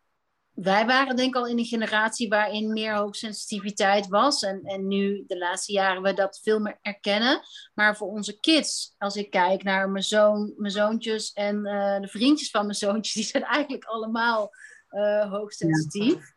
[0.53, 4.43] wij waren denk ik al in een generatie waarin meer hoogsensitiviteit was.
[4.43, 7.41] En, en nu, de laatste jaren, we dat veel meer erkennen.
[7.73, 12.07] Maar voor onze kids, als ik kijk naar mijn, zoon, mijn zoontjes en uh, de
[12.07, 14.51] vriendjes van mijn zoontjes, die zijn eigenlijk allemaal
[14.91, 16.33] uh, hoogsensitief.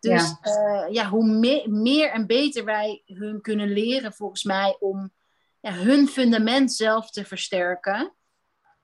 [0.00, 0.86] Dus ja.
[0.86, 5.12] Uh, ja, hoe me meer en beter wij hun kunnen leren, volgens mij, om
[5.60, 8.14] ja, hun fundament zelf te versterken.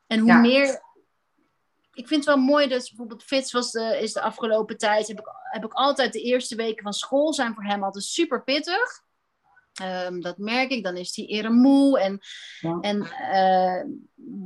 [0.06, 0.80] En hoe meer
[1.96, 5.18] ik vind het wel mooi dat bijvoorbeeld Fitz was de, is de afgelopen tijd, heb
[5.18, 9.04] ik, heb ik altijd de eerste weken van school zijn voor hem altijd super pittig.
[9.82, 12.00] Um, dat merk ik, dan is hij eerder moe.
[12.00, 12.20] En,
[12.80, 12.96] en
[13.32, 13.82] uh,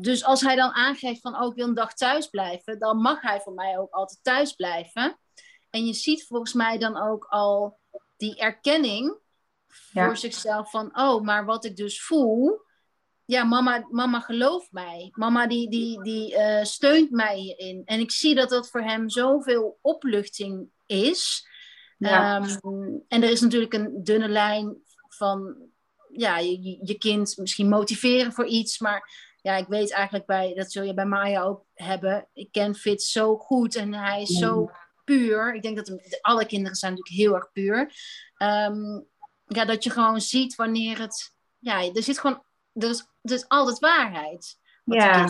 [0.01, 3.21] dus als hij dan aangeeft van, oh, ik wil een dag thuis blijven, dan mag
[3.21, 5.19] hij voor mij ook altijd thuis blijven.
[5.71, 7.79] En je ziet volgens mij dan ook al
[8.17, 9.19] die erkenning
[9.69, 12.61] voor zichzelf van, oh, maar wat ik dus voel,
[13.31, 15.09] ja, mama, mama gelooft mij.
[15.13, 17.83] Mama die, die, die uh, steunt mij hierin.
[17.85, 21.49] En ik zie dat dat voor hem zoveel opluchting is.
[21.99, 22.37] Ja.
[22.37, 24.77] Um, en er is natuurlijk een dunne lijn
[25.09, 25.57] van
[26.13, 28.79] ja, je, je kind misschien motiveren voor iets.
[28.79, 29.11] Maar
[29.43, 32.29] ja, ik weet eigenlijk bij, dat zul je bij Maya ook hebben.
[32.33, 34.71] Ik ken Fit zo goed en hij is zo
[35.05, 35.55] puur.
[35.55, 37.79] Ik denk dat alle kinderen zijn natuurlijk heel erg puur.
[38.39, 39.07] Um,
[39.45, 41.35] ja, dat je gewoon ziet wanneer het.
[41.59, 44.59] Ja, er zit gewoon dus, dus altijd waarheid.
[44.85, 45.29] Ja.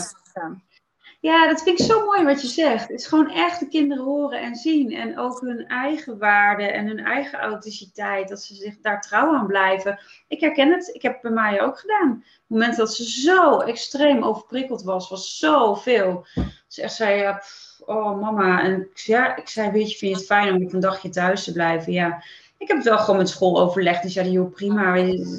[1.20, 2.88] ja, dat vind ik zo mooi wat je zegt.
[2.88, 4.92] Het is gewoon echt de kinderen horen en zien.
[4.92, 8.28] En ook hun eigen waarde en hun eigen authenticiteit.
[8.28, 10.00] Dat ze zich daar trouw aan blijven.
[10.28, 10.90] Ik herken het.
[10.94, 12.10] Ik heb het bij mij ook gedaan.
[12.10, 16.26] Op het moment dat ze zo extreem overprikkeld was, was zoveel.
[16.66, 17.42] Ze echt zei, ja,
[17.80, 18.62] oh mama.
[18.62, 21.08] En ik zei, ja, ik zei, weet je, vind je het fijn om een dagje
[21.08, 21.92] thuis te blijven?
[21.92, 22.22] Ja.
[22.60, 24.02] Ik heb het wel gewoon met school overlegd.
[24.02, 24.94] Die zeiden, joh, prima.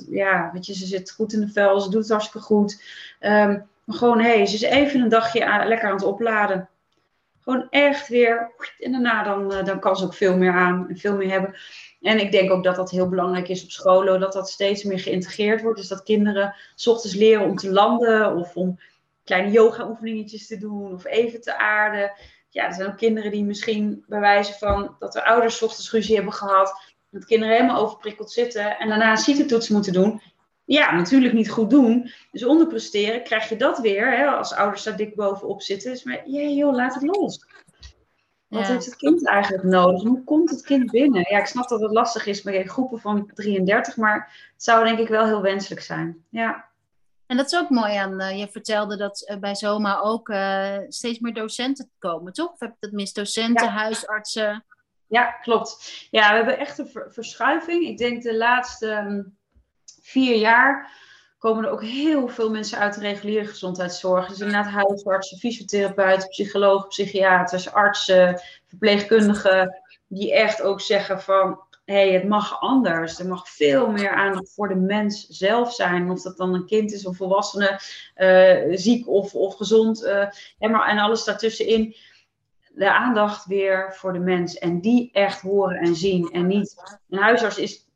[0.09, 1.80] Ja, weet je, ze zit goed in de vel.
[1.80, 2.84] Ze doet het hartstikke goed.
[3.19, 6.69] Um, maar gewoon, hé, hey, ze is even een dagje aan, lekker aan het opladen.
[7.41, 8.51] Gewoon echt weer.
[8.80, 11.55] En daarna dan, uh, dan kan ze ook veel meer aan en veel meer hebben.
[12.01, 14.19] En ik denk ook dat dat heel belangrijk is op scholen.
[14.19, 15.78] Dat dat steeds meer geïntegreerd wordt.
[15.78, 18.36] Dus dat kinderen s ochtends leren om te landen.
[18.36, 18.80] Of om
[19.24, 20.93] kleine yoga oefeningetjes te doen.
[20.93, 22.11] Of even te aarden.
[22.49, 25.91] Ja, er zijn ook kinderen die misschien bij wijze van dat de ouders s ochtends
[25.91, 30.22] ruzie hebben gehad dat kinderen helemaal overprikkeld zitten en daarna een CITE-toets moeten doen.
[30.66, 32.12] Ja, natuurlijk niet goed doen.
[32.32, 35.91] Dus onderpresteren, krijg je dat weer, hè, als ouders daar dik bovenop zitten.
[35.91, 37.45] Dus maar, ja, joh, laat het los.
[38.47, 40.01] Wat heeft het kind eigenlijk nodig?
[40.01, 41.26] Hoe komt het kind binnen?
[41.30, 44.99] Ja, ik snap dat het lastig is bij groepen van 33, maar het zou denk
[44.99, 46.26] ik wel heel wenselijk zijn.
[46.30, 46.70] Ja.
[47.26, 50.78] En dat is ook mooi aan, uh, je vertelde dat uh, bij Zoma ook uh,
[50.88, 52.51] steeds meer docenten komen, toch?
[52.51, 53.14] Of heb je dat mis?
[53.14, 53.72] Docenten, ja.
[53.72, 54.66] huisartsen?
[55.12, 56.07] Ja, klopt.
[56.12, 57.88] Ja, we hebben echt een ver verschuiving.
[57.88, 59.38] Ik denk de laatste um,
[60.01, 60.91] vier jaar
[61.38, 64.28] komen er ook heel veel mensen uit de reguliere gezondheidszorg.
[64.28, 69.82] Dus inderdaad huisartsen, fysiotherapeuten, psychologen, psychiaters, artsen, verpleegkundigen.
[70.07, 73.20] Die echt ook zeggen van, hé, hey, het mag anders.
[73.20, 76.12] Er mag veel meer aandacht voor de mens zelf zijn.
[76.12, 77.80] Of dat dan een kind is of volwassene,
[78.16, 80.03] uh, ziek of, of gezond.
[80.03, 80.28] Uh,
[80.72, 81.95] maar, en alles daartussenin.
[82.76, 84.57] De aandacht weer voor de mens.
[84.57, 86.32] En die echt horen en zien.
[86.32, 87.89] En niet, een huisarts is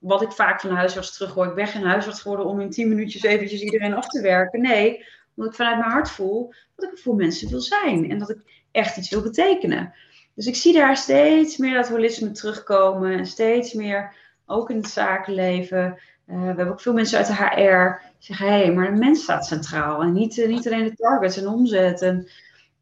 [0.00, 1.46] wat ik vaak van de huisarts terughoor.
[1.46, 4.60] Ik ben geen huisarts geworden om in tien minuutjes eventjes iedereen af te werken.
[4.60, 5.04] Nee,
[5.34, 8.10] omdat ik vanuit mijn hart voel dat ik voor mensen wil zijn.
[8.10, 9.94] En dat ik echt iets wil betekenen.
[10.34, 13.18] Dus ik zie daar steeds meer dat holisme terugkomen.
[13.18, 14.14] En steeds meer,
[14.46, 15.98] ook in het zakenleven.
[16.26, 18.98] Uh, we hebben ook veel mensen uit de HR die zeggen, hé, hey, maar de
[18.98, 20.02] mens staat centraal.
[20.02, 22.02] En niet, uh, niet alleen de targets en omzet.
[22.02, 22.28] En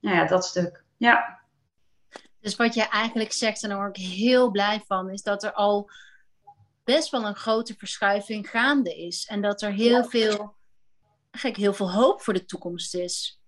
[0.00, 0.82] nou ja, dat stuk.
[0.96, 1.39] Ja.
[2.40, 5.52] Dus wat je eigenlijk zegt, en daar word ik heel blij van, is dat er
[5.52, 5.90] al
[6.84, 9.26] best wel een grote verschuiving gaande is.
[9.26, 10.54] En dat er heel, veel,
[11.30, 13.40] eigenlijk heel veel hoop voor de toekomst is.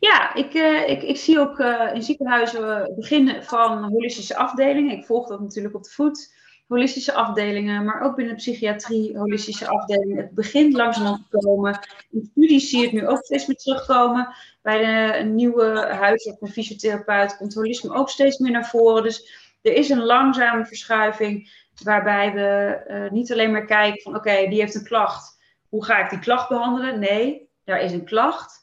[0.00, 4.96] Ja, ik, uh, ik, ik zie ook uh, in ziekenhuizen beginnen van holistische afdelingen.
[4.96, 6.34] Ik volg dat natuurlijk op de voet.
[6.70, 10.16] Holistische afdelingen, maar ook binnen de psychiatrie, holistische afdelingen.
[10.16, 11.80] Het begint langzaam te komen.
[12.10, 14.34] In studies zie je het nu ook steeds meer terugkomen.
[14.62, 19.02] Bij de nieuwe huisarts en fysiotherapeut komt holisme ook steeds meer naar voren.
[19.02, 19.30] Dus
[19.62, 21.50] er is een langzame verschuiving
[21.82, 25.38] waarbij we uh, niet alleen maar kijken van oké, okay, die heeft een klacht.
[25.68, 26.98] Hoe ga ik die klacht behandelen?
[26.98, 28.59] Nee, daar is een klacht.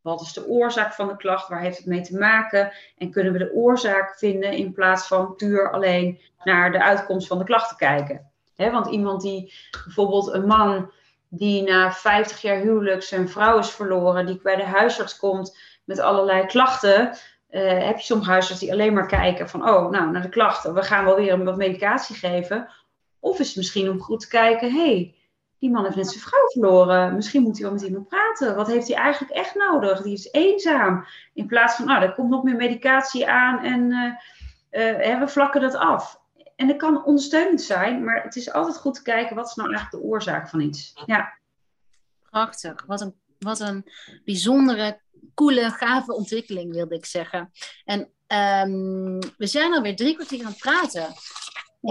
[0.00, 1.48] Wat is de oorzaak van de klacht?
[1.48, 2.72] Waar heeft het mee te maken?
[2.98, 7.38] En kunnen we de oorzaak vinden in plaats van puur alleen naar de uitkomst van
[7.38, 8.30] de klacht te kijken?
[8.56, 9.52] Want iemand die
[9.84, 10.90] bijvoorbeeld een man
[11.28, 15.98] die na 50 jaar huwelijk zijn vrouw is verloren, die bij de huisarts komt met
[15.98, 17.16] allerlei klachten,
[17.50, 20.74] uh, heb je sommige huisartsen die alleen maar kijken van, oh, nou, naar de klachten,
[20.74, 22.68] we gaan wel weer wat medicatie geven.
[23.20, 25.14] Of is het misschien om goed te kijken, hey,
[25.58, 27.14] die man heeft net zijn vrouw verloren.
[27.14, 28.56] Misschien moet hij wel met iemand praten.
[28.56, 30.02] Wat heeft hij eigenlijk echt nodig?
[30.02, 31.06] Die is eenzaam.
[31.34, 33.90] In plaats van, nou, er komt nog meer medicatie aan en
[34.70, 36.20] uh, uh, we vlakken dat af.
[36.56, 39.68] En dat kan ondersteunend zijn, maar het is altijd goed te kijken wat is nou
[39.68, 40.92] eigenlijk de oorzaak van iets.
[41.06, 41.38] Ja.
[42.30, 42.84] Prachtig.
[42.86, 43.90] Wat een, wat een
[44.24, 45.00] bijzondere,
[45.34, 47.52] coole, gave ontwikkeling, wilde ik zeggen.
[47.84, 48.00] En
[48.68, 51.14] um, we zijn alweer drie kwartier aan het praten.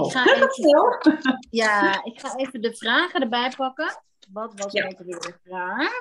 [0.06, 4.02] Ik ga even, ja, ik ga even de vragen erbij pakken.
[4.32, 4.86] Wat was ja.
[4.86, 6.00] ook weer de vraag?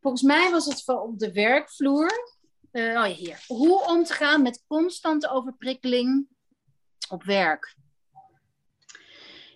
[0.00, 2.10] Volgens mij was het van op de werkvloer.
[2.72, 3.44] Uh, oh ja, hier.
[3.46, 6.26] Hoe om te gaan met constante overprikkeling
[7.08, 7.76] op werk?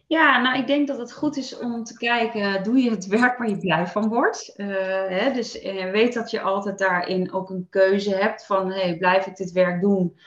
[0.07, 3.39] Ja, nou ik denk dat het goed is om te kijken, doe je het werk
[3.39, 4.55] waar je blij van wordt?
[4.57, 4.67] Uh,
[5.09, 9.27] hè, dus uh, weet dat je altijd daarin ook een keuze hebt van, hey, blijf
[9.27, 10.19] ik dit werk doen?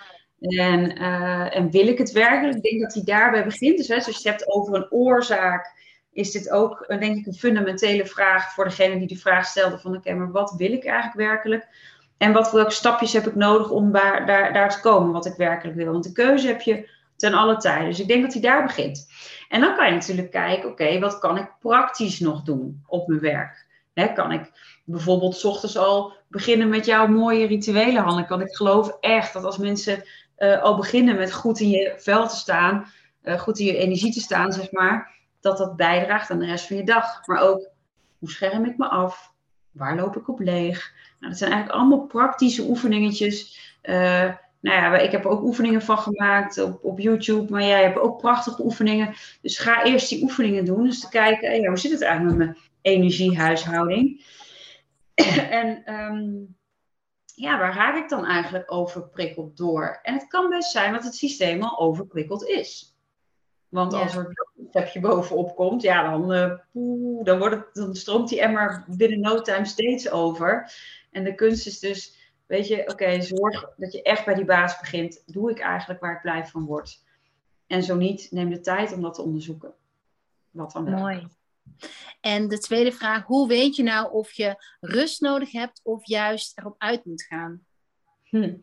[0.41, 2.55] En, uh, en wil ik het werkelijk?
[2.55, 3.77] Ik denk dat hij daarbij begint.
[3.77, 5.79] Dus hè, als je het hebt over een oorzaak,
[6.11, 9.77] is dit ook uh, denk ik een fundamentele vraag voor degene die de vraag stelde
[9.77, 11.67] van oké, maar wat wil ik eigenlijk werkelijk?
[12.17, 15.77] En wat, welke stapjes heb ik nodig om daar, daar, te komen wat ik werkelijk
[15.77, 15.91] wil?
[15.91, 17.89] Want de keuze heb je ten alle tijden.
[17.89, 19.07] Dus ik denk dat hij daar begint.
[19.49, 23.19] En dan kan je natuurlijk kijken, oké, wat kan ik praktisch nog doen op mijn
[23.19, 23.69] werk?
[24.13, 24.51] Kan ik
[24.85, 28.25] bijvoorbeeld ochtends al beginnen met jouw mooie rituelen, Hanne?
[28.25, 30.03] Kan ik geloof echt dat als mensen
[30.41, 32.85] uh, al beginnen met goed in je vel te staan,
[33.23, 36.67] uh, goed in je energie te staan, zeg maar, dat dat bijdraagt aan de rest
[36.67, 37.27] van je dag.
[37.27, 37.69] Maar ook,
[38.19, 39.33] hoe scherm ik me af?
[39.71, 40.93] Waar loop ik op leeg?
[41.19, 43.59] Nou, dat zijn eigenlijk allemaal praktische oefeningetjes.
[43.83, 47.83] Uh, nou ja, ik heb er ook oefeningen van gemaakt op, op YouTube, maar jij
[47.83, 49.13] hebt ook prachtige oefeningen.
[49.41, 50.83] Dus ga eerst die oefeningen doen.
[50.83, 54.25] Dus te kijken, ja, hoe zit het eigenlijk met mijn energiehuishouding?
[55.61, 56.55] en um,
[57.41, 59.99] ja, waar raak ik dan eigenlijk overprikkeld door?
[60.01, 62.95] En het kan best zijn dat het systeem al overprikkeld is.
[63.69, 67.95] Want als er een stepje bovenop komt, ja, dan, uh, poeh, dan, wordt het, dan
[67.95, 70.73] stroomt die emmer binnen no time steeds over.
[71.11, 74.79] En de kunst is dus, weet je, oké, zorg dat je echt bij die baas
[74.79, 75.23] begint.
[75.25, 77.03] Doe ik eigenlijk waar ik blij van word?
[77.67, 79.73] En zo niet, neem de tijd om dat te onderzoeken.
[80.51, 80.99] Wat dan wel.
[80.99, 81.27] Mooi.
[82.21, 86.57] En de tweede vraag, hoe weet je nou of je rust nodig hebt of juist
[86.57, 87.65] erop uit moet gaan?
[88.23, 88.53] Hm.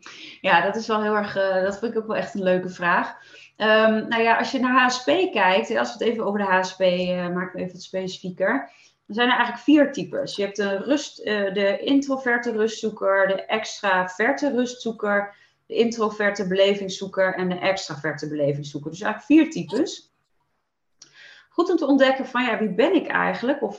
[0.40, 2.68] Ja, dat is wel heel erg, uh, dat vind ik ook wel echt een leuke
[2.68, 3.16] vraag.
[3.56, 6.80] Um, nou ja, als je naar HSP kijkt, als we het even over de HSP
[6.80, 8.70] uh, eh, maken, we even wat specifieker.
[9.06, 10.36] Dan zijn er eigenlijk vier types.
[10.36, 15.34] Je hebt de, rust, uh, de introverte rustzoeker, de extraverte rustzoeker,
[15.66, 18.90] de introverte belevingszoeker en de extraverte belevingszoeker.
[18.90, 20.07] Dus eigenlijk vier types.
[21.58, 23.62] Goed om te ontdekken van ja, wie ben ik eigenlijk?
[23.62, 23.78] Of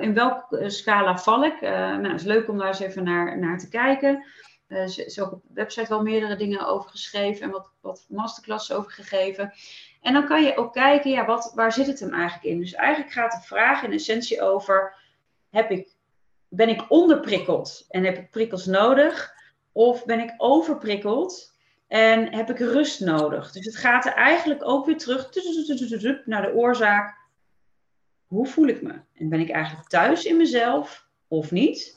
[0.00, 1.60] in welke scala val ik?
[1.60, 4.24] Uh, nou, het is leuk om daar eens even naar, naar te kijken.
[4.68, 8.06] Uh, er is ook op de website wel meerdere dingen over geschreven en wat, wat
[8.08, 9.52] masterclasses over gegeven.
[10.00, 12.58] En dan kan je ook kijken, ja, wat, waar zit het hem eigenlijk in?
[12.58, 14.94] Dus eigenlijk gaat de vraag in essentie over,
[15.50, 15.88] heb ik,
[16.48, 19.34] ben ik onderprikkeld en heb ik prikkels nodig?
[19.72, 21.55] Of ben ik overprikkeld
[21.86, 23.52] en heb ik rust nodig?
[23.52, 25.30] Dus het gaat er eigenlijk ook weer terug
[26.24, 27.16] naar de oorzaak.
[28.26, 29.00] Hoe voel ik me?
[29.14, 31.96] En ben ik eigenlijk thuis in mezelf of niet?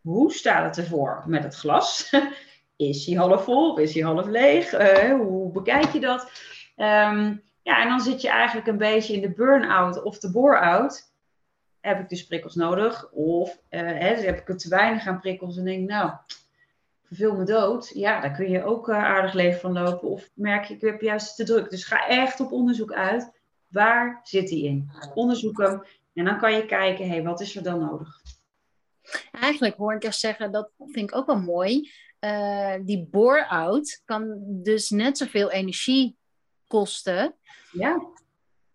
[0.00, 2.10] Hoe staat het ervoor met het glas?
[2.76, 4.72] Is hij half vol of is hij half leeg?
[4.72, 6.22] Uh, hoe bekijk je dat?
[6.76, 11.12] Um, ja, en dan zit je eigenlijk een beetje in de burn-out of de bore-out.
[11.80, 13.10] Heb ik dus prikkels nodig?
[13.10, 16.12] Of uh, hè, heb ik er te weinig aan prikkels en denk nou,
[17.06, 17.90] verveel me dood.
[17.94, 20.08] Ja, daar kun je ook uh, aardig leven van lopen.
[20.08, 21.70] Of merk je, ik heb juist te druk.
[21.70, 23.32] Dus ga echt op onderzoek uit.
[23.68, 24.90] Waar zit die in?
[25.14, 25.82] Onderzoek hem.
[26.14, 28.08] En dan kan je kijken, hé, hey, wat is er dan nodig?
[29.30, 31.90] Eigenlijk hoor ik je zeggen, dat vind ik ook wel mooi.
[32.20, 36.16] Uh, die bore-out kan dus net zoveel energie
[36.66, 37.34] kosten.
[37.72, 38.06] Ja.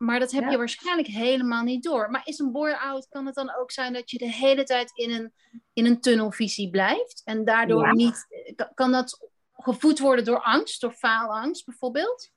[0.01, 2.09] Maar dat heb je waarschijnlijk helemaal niet door.
[2.09, 5.11] Maar is een bore-out, kan het dan ook zijn dat je de hele tijd in
[5.11, 5.33] een,
[5.73, 7.21] in een tunnelvisie blijft?
[7.25, 8.27] En daardoor niet,
[8.73, 12.31] kan dat gevoed worden door angst, door faalangst bijvoorbeeld?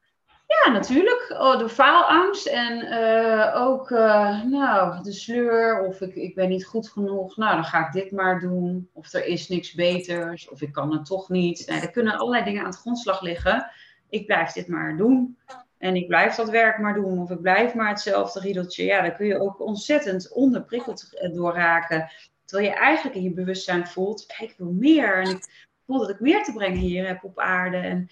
[0.46, 1.34] Ja, natuurlijk.
[1.38, 6.66] Oh, door faalangst en uh, ook uh, nou, de sleur of ik, ik ben niet
[6.66, 7.36] goed genoeg.
[7.36, 8.90] Nou, dan ga ik dit maar doen.
[8.92, 11.66] Of er is niks beters of ik kan het toch niet.
[11.66, 13.70] Nou, er kunnen allerlei dingen aan het grondslag liggen.
[14.08, 15.38] Ik blijf dit maar doen.
[15.78, 17.18] En ik blijf dat werk maar doen.
[17.18, 18.84] Of ik blijf maar hetzelfde riedeltje.
[18.84, 22.10] Ja, dan kun je ook ontzettend onderprikkeld eh, door raken.
[22.44, 25.22] Terwijl je eigenlijk in je bewustzijn voelt, ik wil meer.
[25.22, 27.76] En ik voel dat ik meer te brengen hier heb op aarde.
[27.76, 28.08] En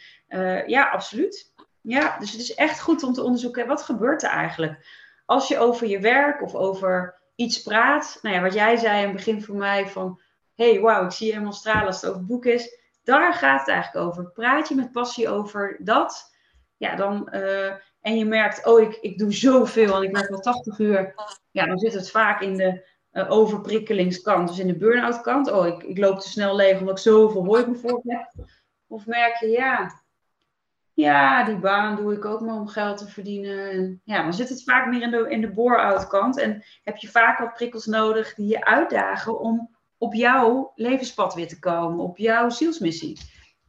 [0.67, 1.53] ja, absoluut.
[1.83, 4.87] Ja, dus het is echt goed om te onderzoeken, wat gebeurt er eigenlijk?
[5.27, 9.07] Als je over je werk of over iets praat, nou ja, wat jij zei in
[9.07, 10.21] het begin voor mij van,
[10.55, 12.79] hey, wauw, ik zie helemaal stralen als het over het boek is.
[13.05, 14.31] Daar gaat het eigenlijk over.
[14.31, 16.32] Praat je met passie over dat,
[16.83, 20.41] ja, dan, uh, en je merkt, oh, ik, ik doe zoveel en ik werk wel
[20.41, 21.15] 80 uur,
[21.51, 25.51] ja, dan zit het vaak in de uh, overprikkelingskant, dus in de burn-out kant.
[25.51, 28.47] Oh, ik, ik loop te snel leeg omdat ik zoveel hooi voor heb.
[28.87, 30.03] Of merk je, ja,
[30.95, 33.71] ja, die baan doe ik ook maar om geld te verdienen.
[33.71, 36.39] En ja, dan zit het vaak meer in de, in de bore-out kant.
[36.39, 41.49] En heb je vaak wat prikkels nodig die je uitdagen om op jouw levenspad weer
[41.49, 43.19] te komen, op jouw zielsmissie.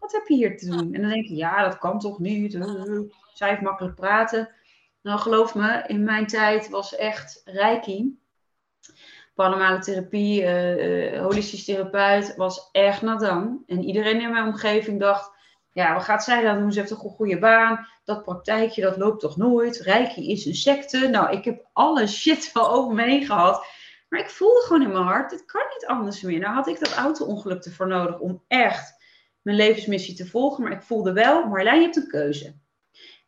[0.03, 0.93] Wat heb je hier te doen?
[0.93, 2.51] En dan denk je, ja, dat kan toch niet.
[3.33, 4.49] Zij heeft makkelijk praten.
[5.01, 8.19] Nou, geloof me, in mijn tijd was echt reiki.
[9.35, 13.63] Paranormale therapie, uh, holistisch therapeut, was echt nadang.
[13.67, 15.31] En iedereen in mijn omgeving dacht,
[15.71, 16.71] ja, wat gaat zij dan doen?
[16.71, 17.87] Ze heeft toch een goede baan.
[18.03, 19.79] Dat praktijkje, dat loopt toch nooit?
[19.79, 21.07] Reiki is een secte.
[21.07, 23.65] Nou, ik heb alle shit wel over me heen gehad.
[24.09, 26.39] Maar ik voelde gewoon in mijn hart, het kan niet anders meer.
[26.39, 29.02] Nou had ik dat auto-ongeluk ervoor nodig om echt
[29.43, 30.63] mijn levensmissie te volgen.
[30.63, 32.55] Maar ik voelde wel, Marlijn, je hebt een keuze.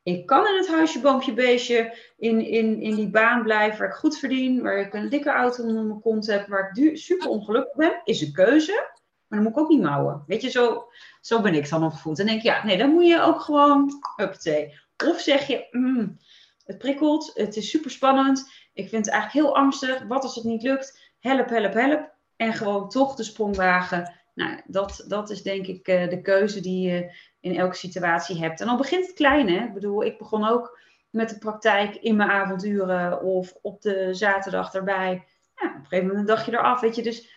[0.03, 3.93] Ik kan in het huisje, boompje, beestje, in, in, in die baan blijven waar ik
[3.93, 7.75] goed verdien, waar ik een dikke auto onder mijn kont heb, waar ik super ongelukkig
[7.75, 8.93] ben, is een keuze.
[9.27, 10.23] Maar dan moet ik ook niet mouwen.
[10.27, 10.87] Weet je, zo,
[11.21, 12.19] zo ben ik dan opgevoed.
[12.19, 14.79] En denk je, ja, nee, dan moet je ook gewoon, uppatee.
[15.05, 16.17] Of zeg je, mm,
[16.65, 18.51] het prikkelt, het is super spannend.
[18.73, 20.03] Ik vind het eigenlijk heel angstig.
[20.07, 21.13] Wat als het niet lukt?
[21.19, 22.13] Help, help, help.
[22.35, 24.13] En gewoon toch de sprong wagen.
[24.35, 28.61] Nou, dat, dat is denk ik uh, de keuze die je in elke situatie hebt.
[28.61, 29.65] En dan begint het klein, hè.
[29.65, 30.79] Ik bedoel, ik begon ook
[31.09, 35.27] met de praktijk in mijn avonduren of op de zaterdag erbij.
[35.55, 37.03] Ja, op een gegeven moment een dagje eraf, weet je.
[37.03, 37.29] Dus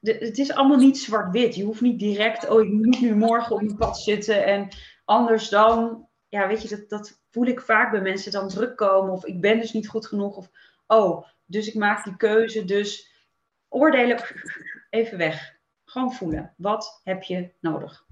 [0.00, 1.54] het is allemaal niet zwart-wit.
[1.54, 4.44] Je hoeft niet direct, oh, ik moet nu morgen op mijn pad zitten.
[4.44, 4.68] En
[5.04, 9.12] anders dan, ja, weet je, dat, dat voel ik vaak bij mensen dan druk komen.
[9.12, 10.36] Of ik ben dus niet goed genoeg.
[10.36, 10.50] Of,
[10.86, 12.64] oh, dus ik maak die keuze.
[12.64, 13.12] Dus
[13.68, 14.18] oordelen,
[14.90, 15.55] even weg.
[15.96, 16.54] Gewoon voelen.
[16.56, 18.04] Wat heb je nodig?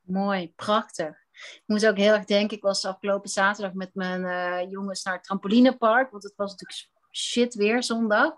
[0.00, 1.08] Mooi, prachtig.
[1.32, 5.14] Ik moest ook heel erg denken, ik was afgelopen zaterdag met mijn uh, jongens naar
[5.14, 6.10] het trampolinepark.
[6.10, 8.34] Want het was natuurlijk shit weer zondag.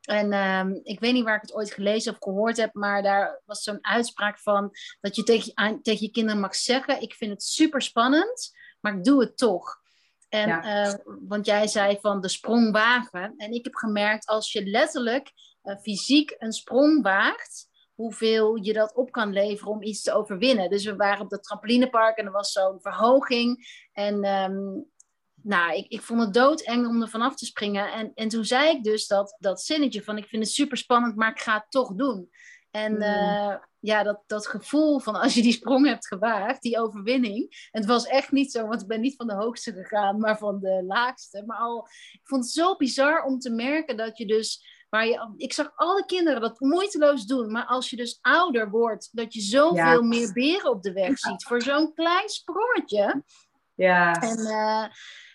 [0.00, 3.42] En um, ik weet niet waar ik het ooit gelezen of gehoord heb, maar daar
[3.44, 4.70] was zo'n uitspraak van
[5.00, 9.04] dat je tegen, tegen je kinderen mag zeggen: Ik vind het super spannend, maar ik
[9.04, 9.82] doe het toch.
[10.28, 10.86] En, ja.
[10.86, 13.34] uh, want jij zei van de sprong wagen.
[13.36, 15.32] En ik heb gemerkt, als je letterlijk
[15.82, 20.70] fysiek een sprong waagt, hoeveel je dat op kan leveren om iets te overwinnen.
[20.70, 23.66] Dus we waren op het trampolinepark en er was zo'n verhoging.
[23.92, 24.86] En um,
[25.34, 27.92] nou, ik, ik vond het doodeng om er vanaf te springen.
[27.92, 31.16] En, en toen zei ik dus dat, dat zinnetje van ik vind het super spannend,
[31.16, 32.30] maar ik ga het toch doen.
[32.70, 33.02] En mm.
[33.02, 37.68] eh, ja, dat, dat gevoel van als je die sprong hebt gewaagd, die overwinning.
[37.70, 40.60] het was echt niet zo, want ik ben niet van de hoogste gegaan, maar van
[40.60, 41.42] de laagste.
[41.46, 44.72] Maar al, ik vond het zo bizar om te merken dat je dus.
[44.94, 47.52] Maar je, ik zag alle kinderen dat moeiteloos doen.
[47.52, 51.44] Maar als je dus ouder wordt, dat je zoveel meer beren op de weg ziet.
[51.44, 53.22] Voor zo'n klein sprongetje.
[53.74, 54.20] Ja.
[54.20, 54.84] En uh,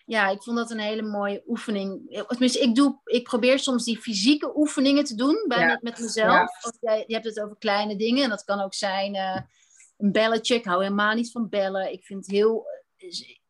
[0.05, 2.21] ja, ik vond dat een hele mooie oefening.
[2.27, 6.31] Tenminste, ik, doe, ik probeer soms die fysieke oefeningen te doen bij, met, met mezelf.
[6.31, 6.73] Ja.
[6.79, 8.23] Jij, je hebt het over kleine dingen.
[8.23, 9.41] En dat kan ook zijn uh,
[9.97, 10.55] een belletje.
[10.55, 11.91] Ik hou helemaal niet van bellen.
[11.91, 12.65] Ik vind heel
[12.97, 13.09] eh,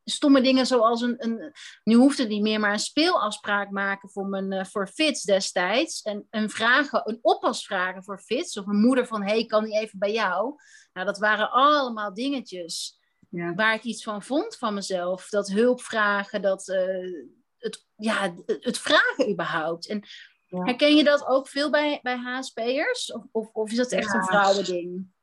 [0.09, 1.53] stomme dingen zoals een, een...
[1.83, 6.01] Nu hoeft het niet meer, maar een speelafspraak maken voor, mijn, uh, voor Fits destijds.
[6.01, 8.57] En een, vragen, een oppas vragen voor Fits.
[8.57, 10.55] Of mijn moeder van, hey, kan die even bij jou?
[10.93, 12.99] Nou, dat waren allemaal dingetjes
[13.29, 13.53] ja.
[13.53, 15.29] waar ik iets van vond van mezelf.
[15.29, 17.25] Dat hulp vragen, dat uh,
[17.57, 19.87] het, ja, het vragen überhaupt.
[19.87, 20.03] En
[20.47, 23.11] herken je dat ook veel bij, bij HSP'ers?
[23.11, 25.17] Of, of, of, is dat echt een vrouwending?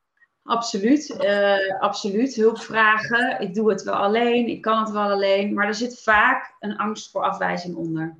[0.47, 2.35] Absoluut, uh, absoluut.
[2.35, 3.39] Hulp vragen.
[3.39, 5.53] Ik doe het wel alleen, ik kan het wel alleen.
[5.53, 8.17] Maar er zit vaak een angst voor afwijzing onder.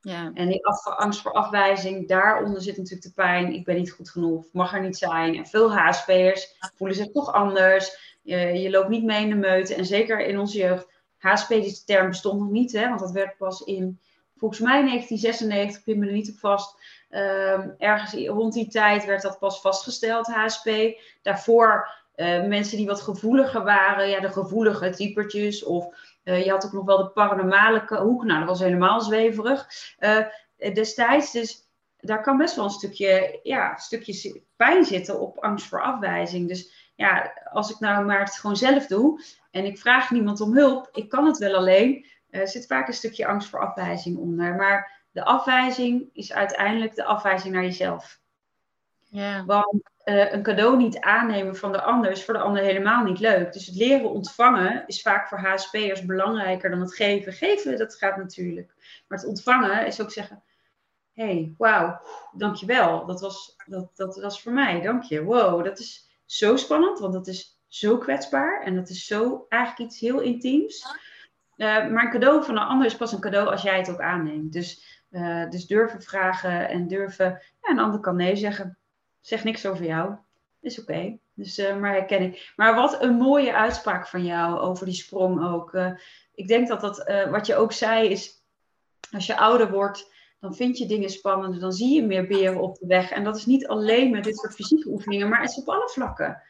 [0.00, 0.30] Ja.
[0.34, 3.52] En die angst voor afwijzing, daaronder zit natuurlijk de pijn.
[3.52, 5.36] Ik ben niet goed genoeg, mag er niet zijn.
[5.36, 8.18] En veel HSP'ers voelen zich toch anders.
[8.22, 9.74] Je, je loopt niet mee in de meute.
[9.74, 10.88] En zeker in onze jeugd,
[11.18, 14.00] HSP, die term bestond nog niet, hè, want dat werd pas in,
[14.36, 16.76] volgens mij 1996, ik pin me er niet op vast.
[17.14, 20.70] Ehm, ergens rond die tijd werd dat pas vastgesteld, HSP.
[21.22, 25.64] Daarvoor uh, mensen die wat gevoeliger waren, ja, de gevoelige typertjes.
[25.64, 25.86] Of
[26.24, 28.24] uh, je had ook nog wel de paranormale hoek.
[28.24, 29.66] Nou, dat was helemaal zweverig.
[29.98, 30.26] Uh,
[30.74, 31.68] destijds, dus
[32.00, 36.48] daar kan best wel een stukje, ja, stukje pijn zitten op angst voor afwijzing.
[36.48, 40.56] Dus ja, als ik nou maar het gewoon zelf doe en ik vraag niemand om
[40.56, 44.54] hulp, ik kan het wel alleen, uh, zit vaak een stukje angst voor afwijzing onder.
[44.54, 48.20] Maar de afwijzing is uiteindelijk de afwijzing naar jezelf.
[49.08, 49.44] Ja.
[49.44, 53.20] Want uh, een cadeau niet aannemen van de ander is voor de ander helemaal niet
[53.20, 53.52] leuk.
[53.52, 57.32] Dus het leren ontvangen is vaak voor HSP'ers belangrijker dan het geven.
[57.32, 58.74] Geven, dat gaat natuurlijk.
[59.08, 60.42] Maar het ontvangen is ook zeggen:
[61.12, 62.00] hey, wauw,
[62.32, 63.06] dankjewel.
[63.06, 65.22] Dat was, dat, dat was voor mij, dank je.
[65.22, 69.90] Wow, dat is zo spannend, want dat is zo kwetsbaar en dat is zo eigenlijk
[69.90, 70.86] iets heel intiems.
[71.56, 74.00] Uh, maar een cadeau van een ander is pas een cadeau als jij het ook
[74.00, 74.52] aanneemt.
[74.52, 77.42] Dus, uh, dus durven vragen en durven.
[77.62, 78.78] Ja, een ander kan nee zeggen.
[79.20, 80.14] Zeg niks over jou.
[80.60, 81.18] Is oké.
[81.34, 82.52] Dus, uh, maar herken ik.
[82.56, 85.78] Maar wat een mooie uitspraak van jou over die sprong ook.
[86.34, 88.42] ik denk dat dat, wat je ook zei, is
[89.10, 92.78] als je ouder wordt, dan vind je dingen spannender, dan zie je meer beren op
[92.78, 93.10] de weg.
[93.10, 95.88] En dat is niet alleen met dit soort fysieke oefeningen, maar het is op alle
[95.88, 96.42] vlakken.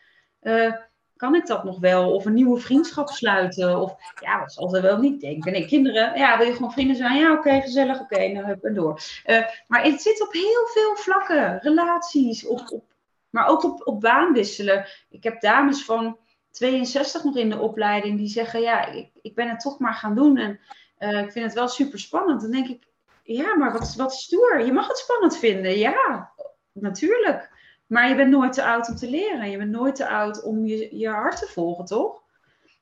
[1.17, 2.13] Kan ik dat nog wel?
[2.13, 3.81] Of een nieuwe vriendschap sluiten?
[3.81, 5.53] Of ja, wat zal er wel niet denken?
[5.53, 7.19] Nee, kinderen, ja, wil je gewoon vrienden zijn?
[7.19, 9.01] Ja, oké, gezellig, oké, okay, nou hup en door.
[9.27, 11.59] Uh, maar het zit op heel veel vlakken.
[11.59, 12.85] Relaties, op, op,
[13.31, 14.87] maar ook op, op baan wisselen.
[15.11, 16.19] Ik heb dames van
[16.51, 20.15] 62 nog in de opleiding die zeggen, ja, ik, ik ben het toch maar gaan
[20.15, 20.37] doen.
[20.37, 20.61] En
[20.99, 22.41] uh, ik vind het wel super spannend.
[22.41, 22.83] Dan denk ik,
[23.23, 24.65] ja, maar wat, wat stoer.
[24.65, 25.79] Je mag het spannend vinden.
[25.79, 26.33] Ja,
[26.73, 27.51] natuurlijk.
[27.87, 29.51] Maar je bent nooit te oud om te leren.
[29.51, 32.23] Je bent nooit te oud om je, je hart te volgen, toch?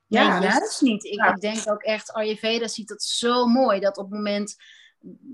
[0.07, 1.05] Ja, juist niet.
[1.05, 3.81] Ik, denk ook echt, Ayurveda ziet dat zo mooi.
[3.81, 4.57] Dat op het moment,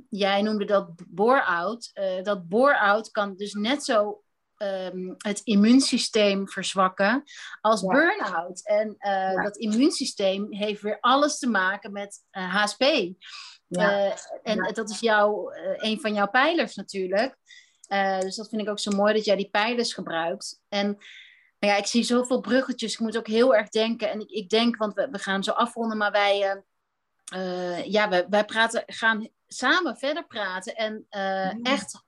[0.08, 1.90] jij noemde dat bore-out.
[1.94, 4.22] Uh, dat bore-out kan dus net zo
[4.56, 7.22] um, het immuunsysteem verzwakken
[7.60, 8.66] als burn-out.
[8.66, 12.82] En uh, dat immuunsysteem heeft weer alles te maken met uh, eh, HSP.
[13.66, 14.16] Ja.
[14.42, 17.36] en dat is jouw, een van jouw pijlers natuurlijk.
[18.20, 20.60] Dus dat vind ik ook zo mooi dat jij die pijlers gebruikt.
[20.68, 20.86] En
[21.58, 22.92] nou ja, ik zie zoveel bruggetjes.
[22.92, 24.10] Ik moet ook heel erg denken.
[24.10, 26.62] En ik, ik denk, want we, we gaan zo afronden, maar wij,
[27.84, 30.76] ja, wij, wij praten, gaan samen verder praten.
[30.76, 31.62] En mm.
[31.62, 32.06] echt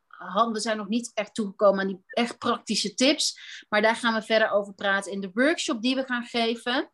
[0.52, 3.40] we zijn nog niet echt toegekomen aan die echt praktische tips.
[3.68, 6.90] Maar daar gaan we verder over praten in de workshop die we gaan geven.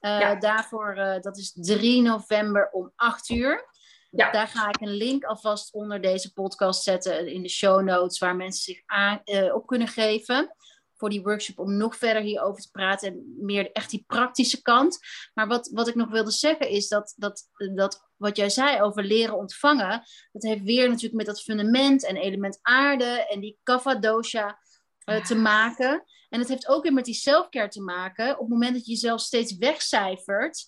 [0.00, 3.68] Uh, Daarvoor, uh, dat is 3 november om 8 uur.
[4.14, 4.30] Ja.
[4.30, 8.36] Daar ga ik een link alvast onder deze podcast zetten in de show notes, waar
[8.36, 10.54] mensen zich aan, uh, op kunnen geven
[11.02, 14.98] voor die workshop om nog verder hierover te praten en meer echt die praktische kant.
[15.34, 19.04] Maar wat, wat ik nog wilde zeggen is dat, dat, dat wat jij zei over
[19.04, 20.02] leren ontvangen,
[20.32, 24.58] dat heeft weer natuurlijk met dat fundament en element aarde en die kava dosha
[25.04, 26.04] uh, te maken.
[26.28, 28.32] En het heeft ook weer met die selfcare te maken.
[28.32, 30.66] Op het moment dat je jezelf steeds wegcijfert,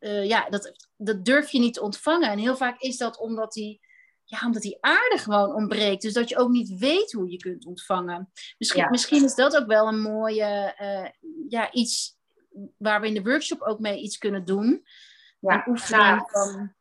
[0.00, 2.30] uh, ja, dat, dat durf je niet te ontvangen.
[2.30, 3.84] En heel vaak is dat omdat die
[4.28, 6.02] ja, omdat die aarde gewoon ontbreekt.
[6.02, 8.30] Dus dat je ook niet weet hoe je kunt ontvangen.
[8.58, 11.08] Misschien, misschien is dat ook wel een mooie, uh,
[11.48, 12.16] ja, iets
[12.76, 14.86] waar we in de workshop ook mee iets kunnen doen.
[15.40, 16.72] Ja, een oefening van,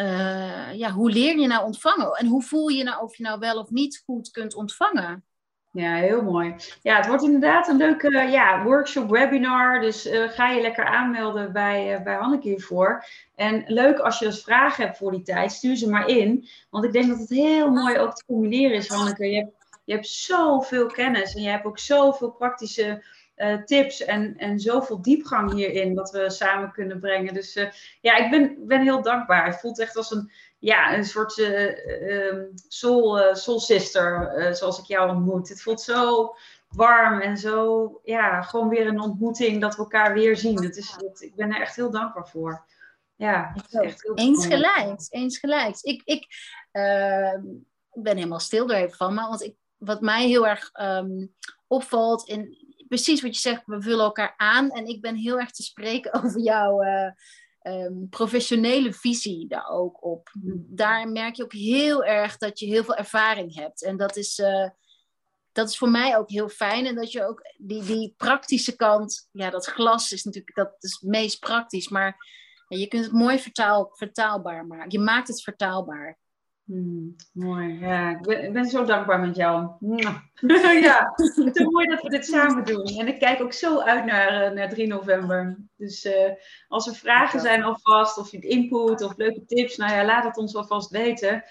[0.00, 2.12] uh, ja, hoe leer je nou ontvangen?
[2.12, 5.24] En hoe voel je nou of je nou wel of niet goed kunt ontvangen?
[5.72, 6.54] Ja, heel mooi.
[6.82, 9.80] Ja, het wordt inderdaad een leuke ja, workshop, webinar.
[9.80, 13.04] Dus uh, ga je lekker aanmelden bij, uh, bij Hanneke hiervoor.
[13.34, 16.48] En leuk als je dus vragen hebt voor die tijd, stuur ze maar in.
[16.70, 19.26] Want ik denk dat het heel mooi ook te combineren is, Hanneke.
[19.26, 19.52] Je hebt,
[19.84, 23.04] je hebt zoveel kennis en je hebt ook zoveel praktische
[23.36, 27.34] uh, tips en, en zoveel diepgang hierin wat we samen kunnen brengen.
[27.34, 27.68] Dus
[28.00, 29.46] ja, ik ben, ben heel dankbaar.
[29.46, 30.30] Het voelt echt als een
[30.62, 35.48] ja, een soort uh, soul, uh, soul sister, uh, zoals ik jou ontmoet.
[35.48, 36.34] Het voelt zo
[36.68, 40.62] warm en zo, ja, gewoon weer een ontmoeting dat we elkaar weer zien.
[40.62, 42.64] Het is, het, ik ben er echt heel dankbaar voor.
[43.16, 45.76] Ja, echt heel eens gelijk, eens gelijk.
[45.80, 46.26] Ik, ik
[46.70, 47.42] ehm,
[47.92, 51.34] ben helemaal stil er even van, maar want ik, wat mij heel erg um,
[51.66, 52.56] opvalt, in,
[52.88, 56.12] precies wat je zegt, we vullen elkaar aan en ik ben heel erg te spreken
[56.24, 56.84] over jou
[57.62, 60.30] um, professionele visie daar ook op.
[60.68, 63.82] Daar merk je ook heel erg dat je heel veel ervaring hebt.
[63.82, 64.68] En dat is, uh,
[65.52, 66.86] dat is voor mij ook heel fijn.
[66.86, 70.98] En dat je ook die, die praktische kant, ja, dat glas is natuurlijk dat is
[71.00, 71.88] het meest praktisch.
[71.88, 72.16] Maar
[72.68, 74.90] je kunt het mooi vertaal, vertaalbaar maken.
[74.90, 76.18] Je maakt het vertaalbaar.
[76.64, 78.10] Hmm, mooi, ja.
[78.10, 79.70] Ik ben, ik ben, zo dankbaar met jou.
[80.82, 82.84] ja, het is mooi dat we dit samen doen.
[82.84, 85.58] En ik kijk ook zo uit naar, eh, naar 3 november.
[85.76, 86.30] Dus uh,
[86.68, 90.36] als er vragen zijn alvast, of je input of leuke tips, nou ja, laat het
[90.36, 91.44] ons alvast weten.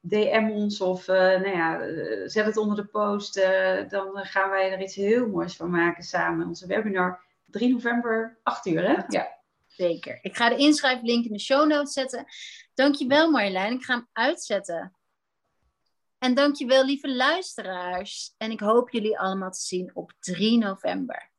[0.00, 1.80] DM ons of uh, nou ja,
[2.28, 3.34] zet het onder de post.
[3.88, 6.46] dan gaan wij er iets heel moois van maken samen.
[6.46, 9.02] Onze webinar 3 november, 8 uur hè?
[9.08, 9.40] Ja.
[9.66, 10.18] Zeker.
[10.22, 12.26] Ik ga de inschrijflink in de show notes zetten.
[12.74, 14.96] Dankjewel Marjolein, ik ga hem uitzetten.
[16.18, 18.34] En dankjewel lieve luisteraars.
[18.36, 21.31] En ik hoop jullie allemaal te zien op 3 november.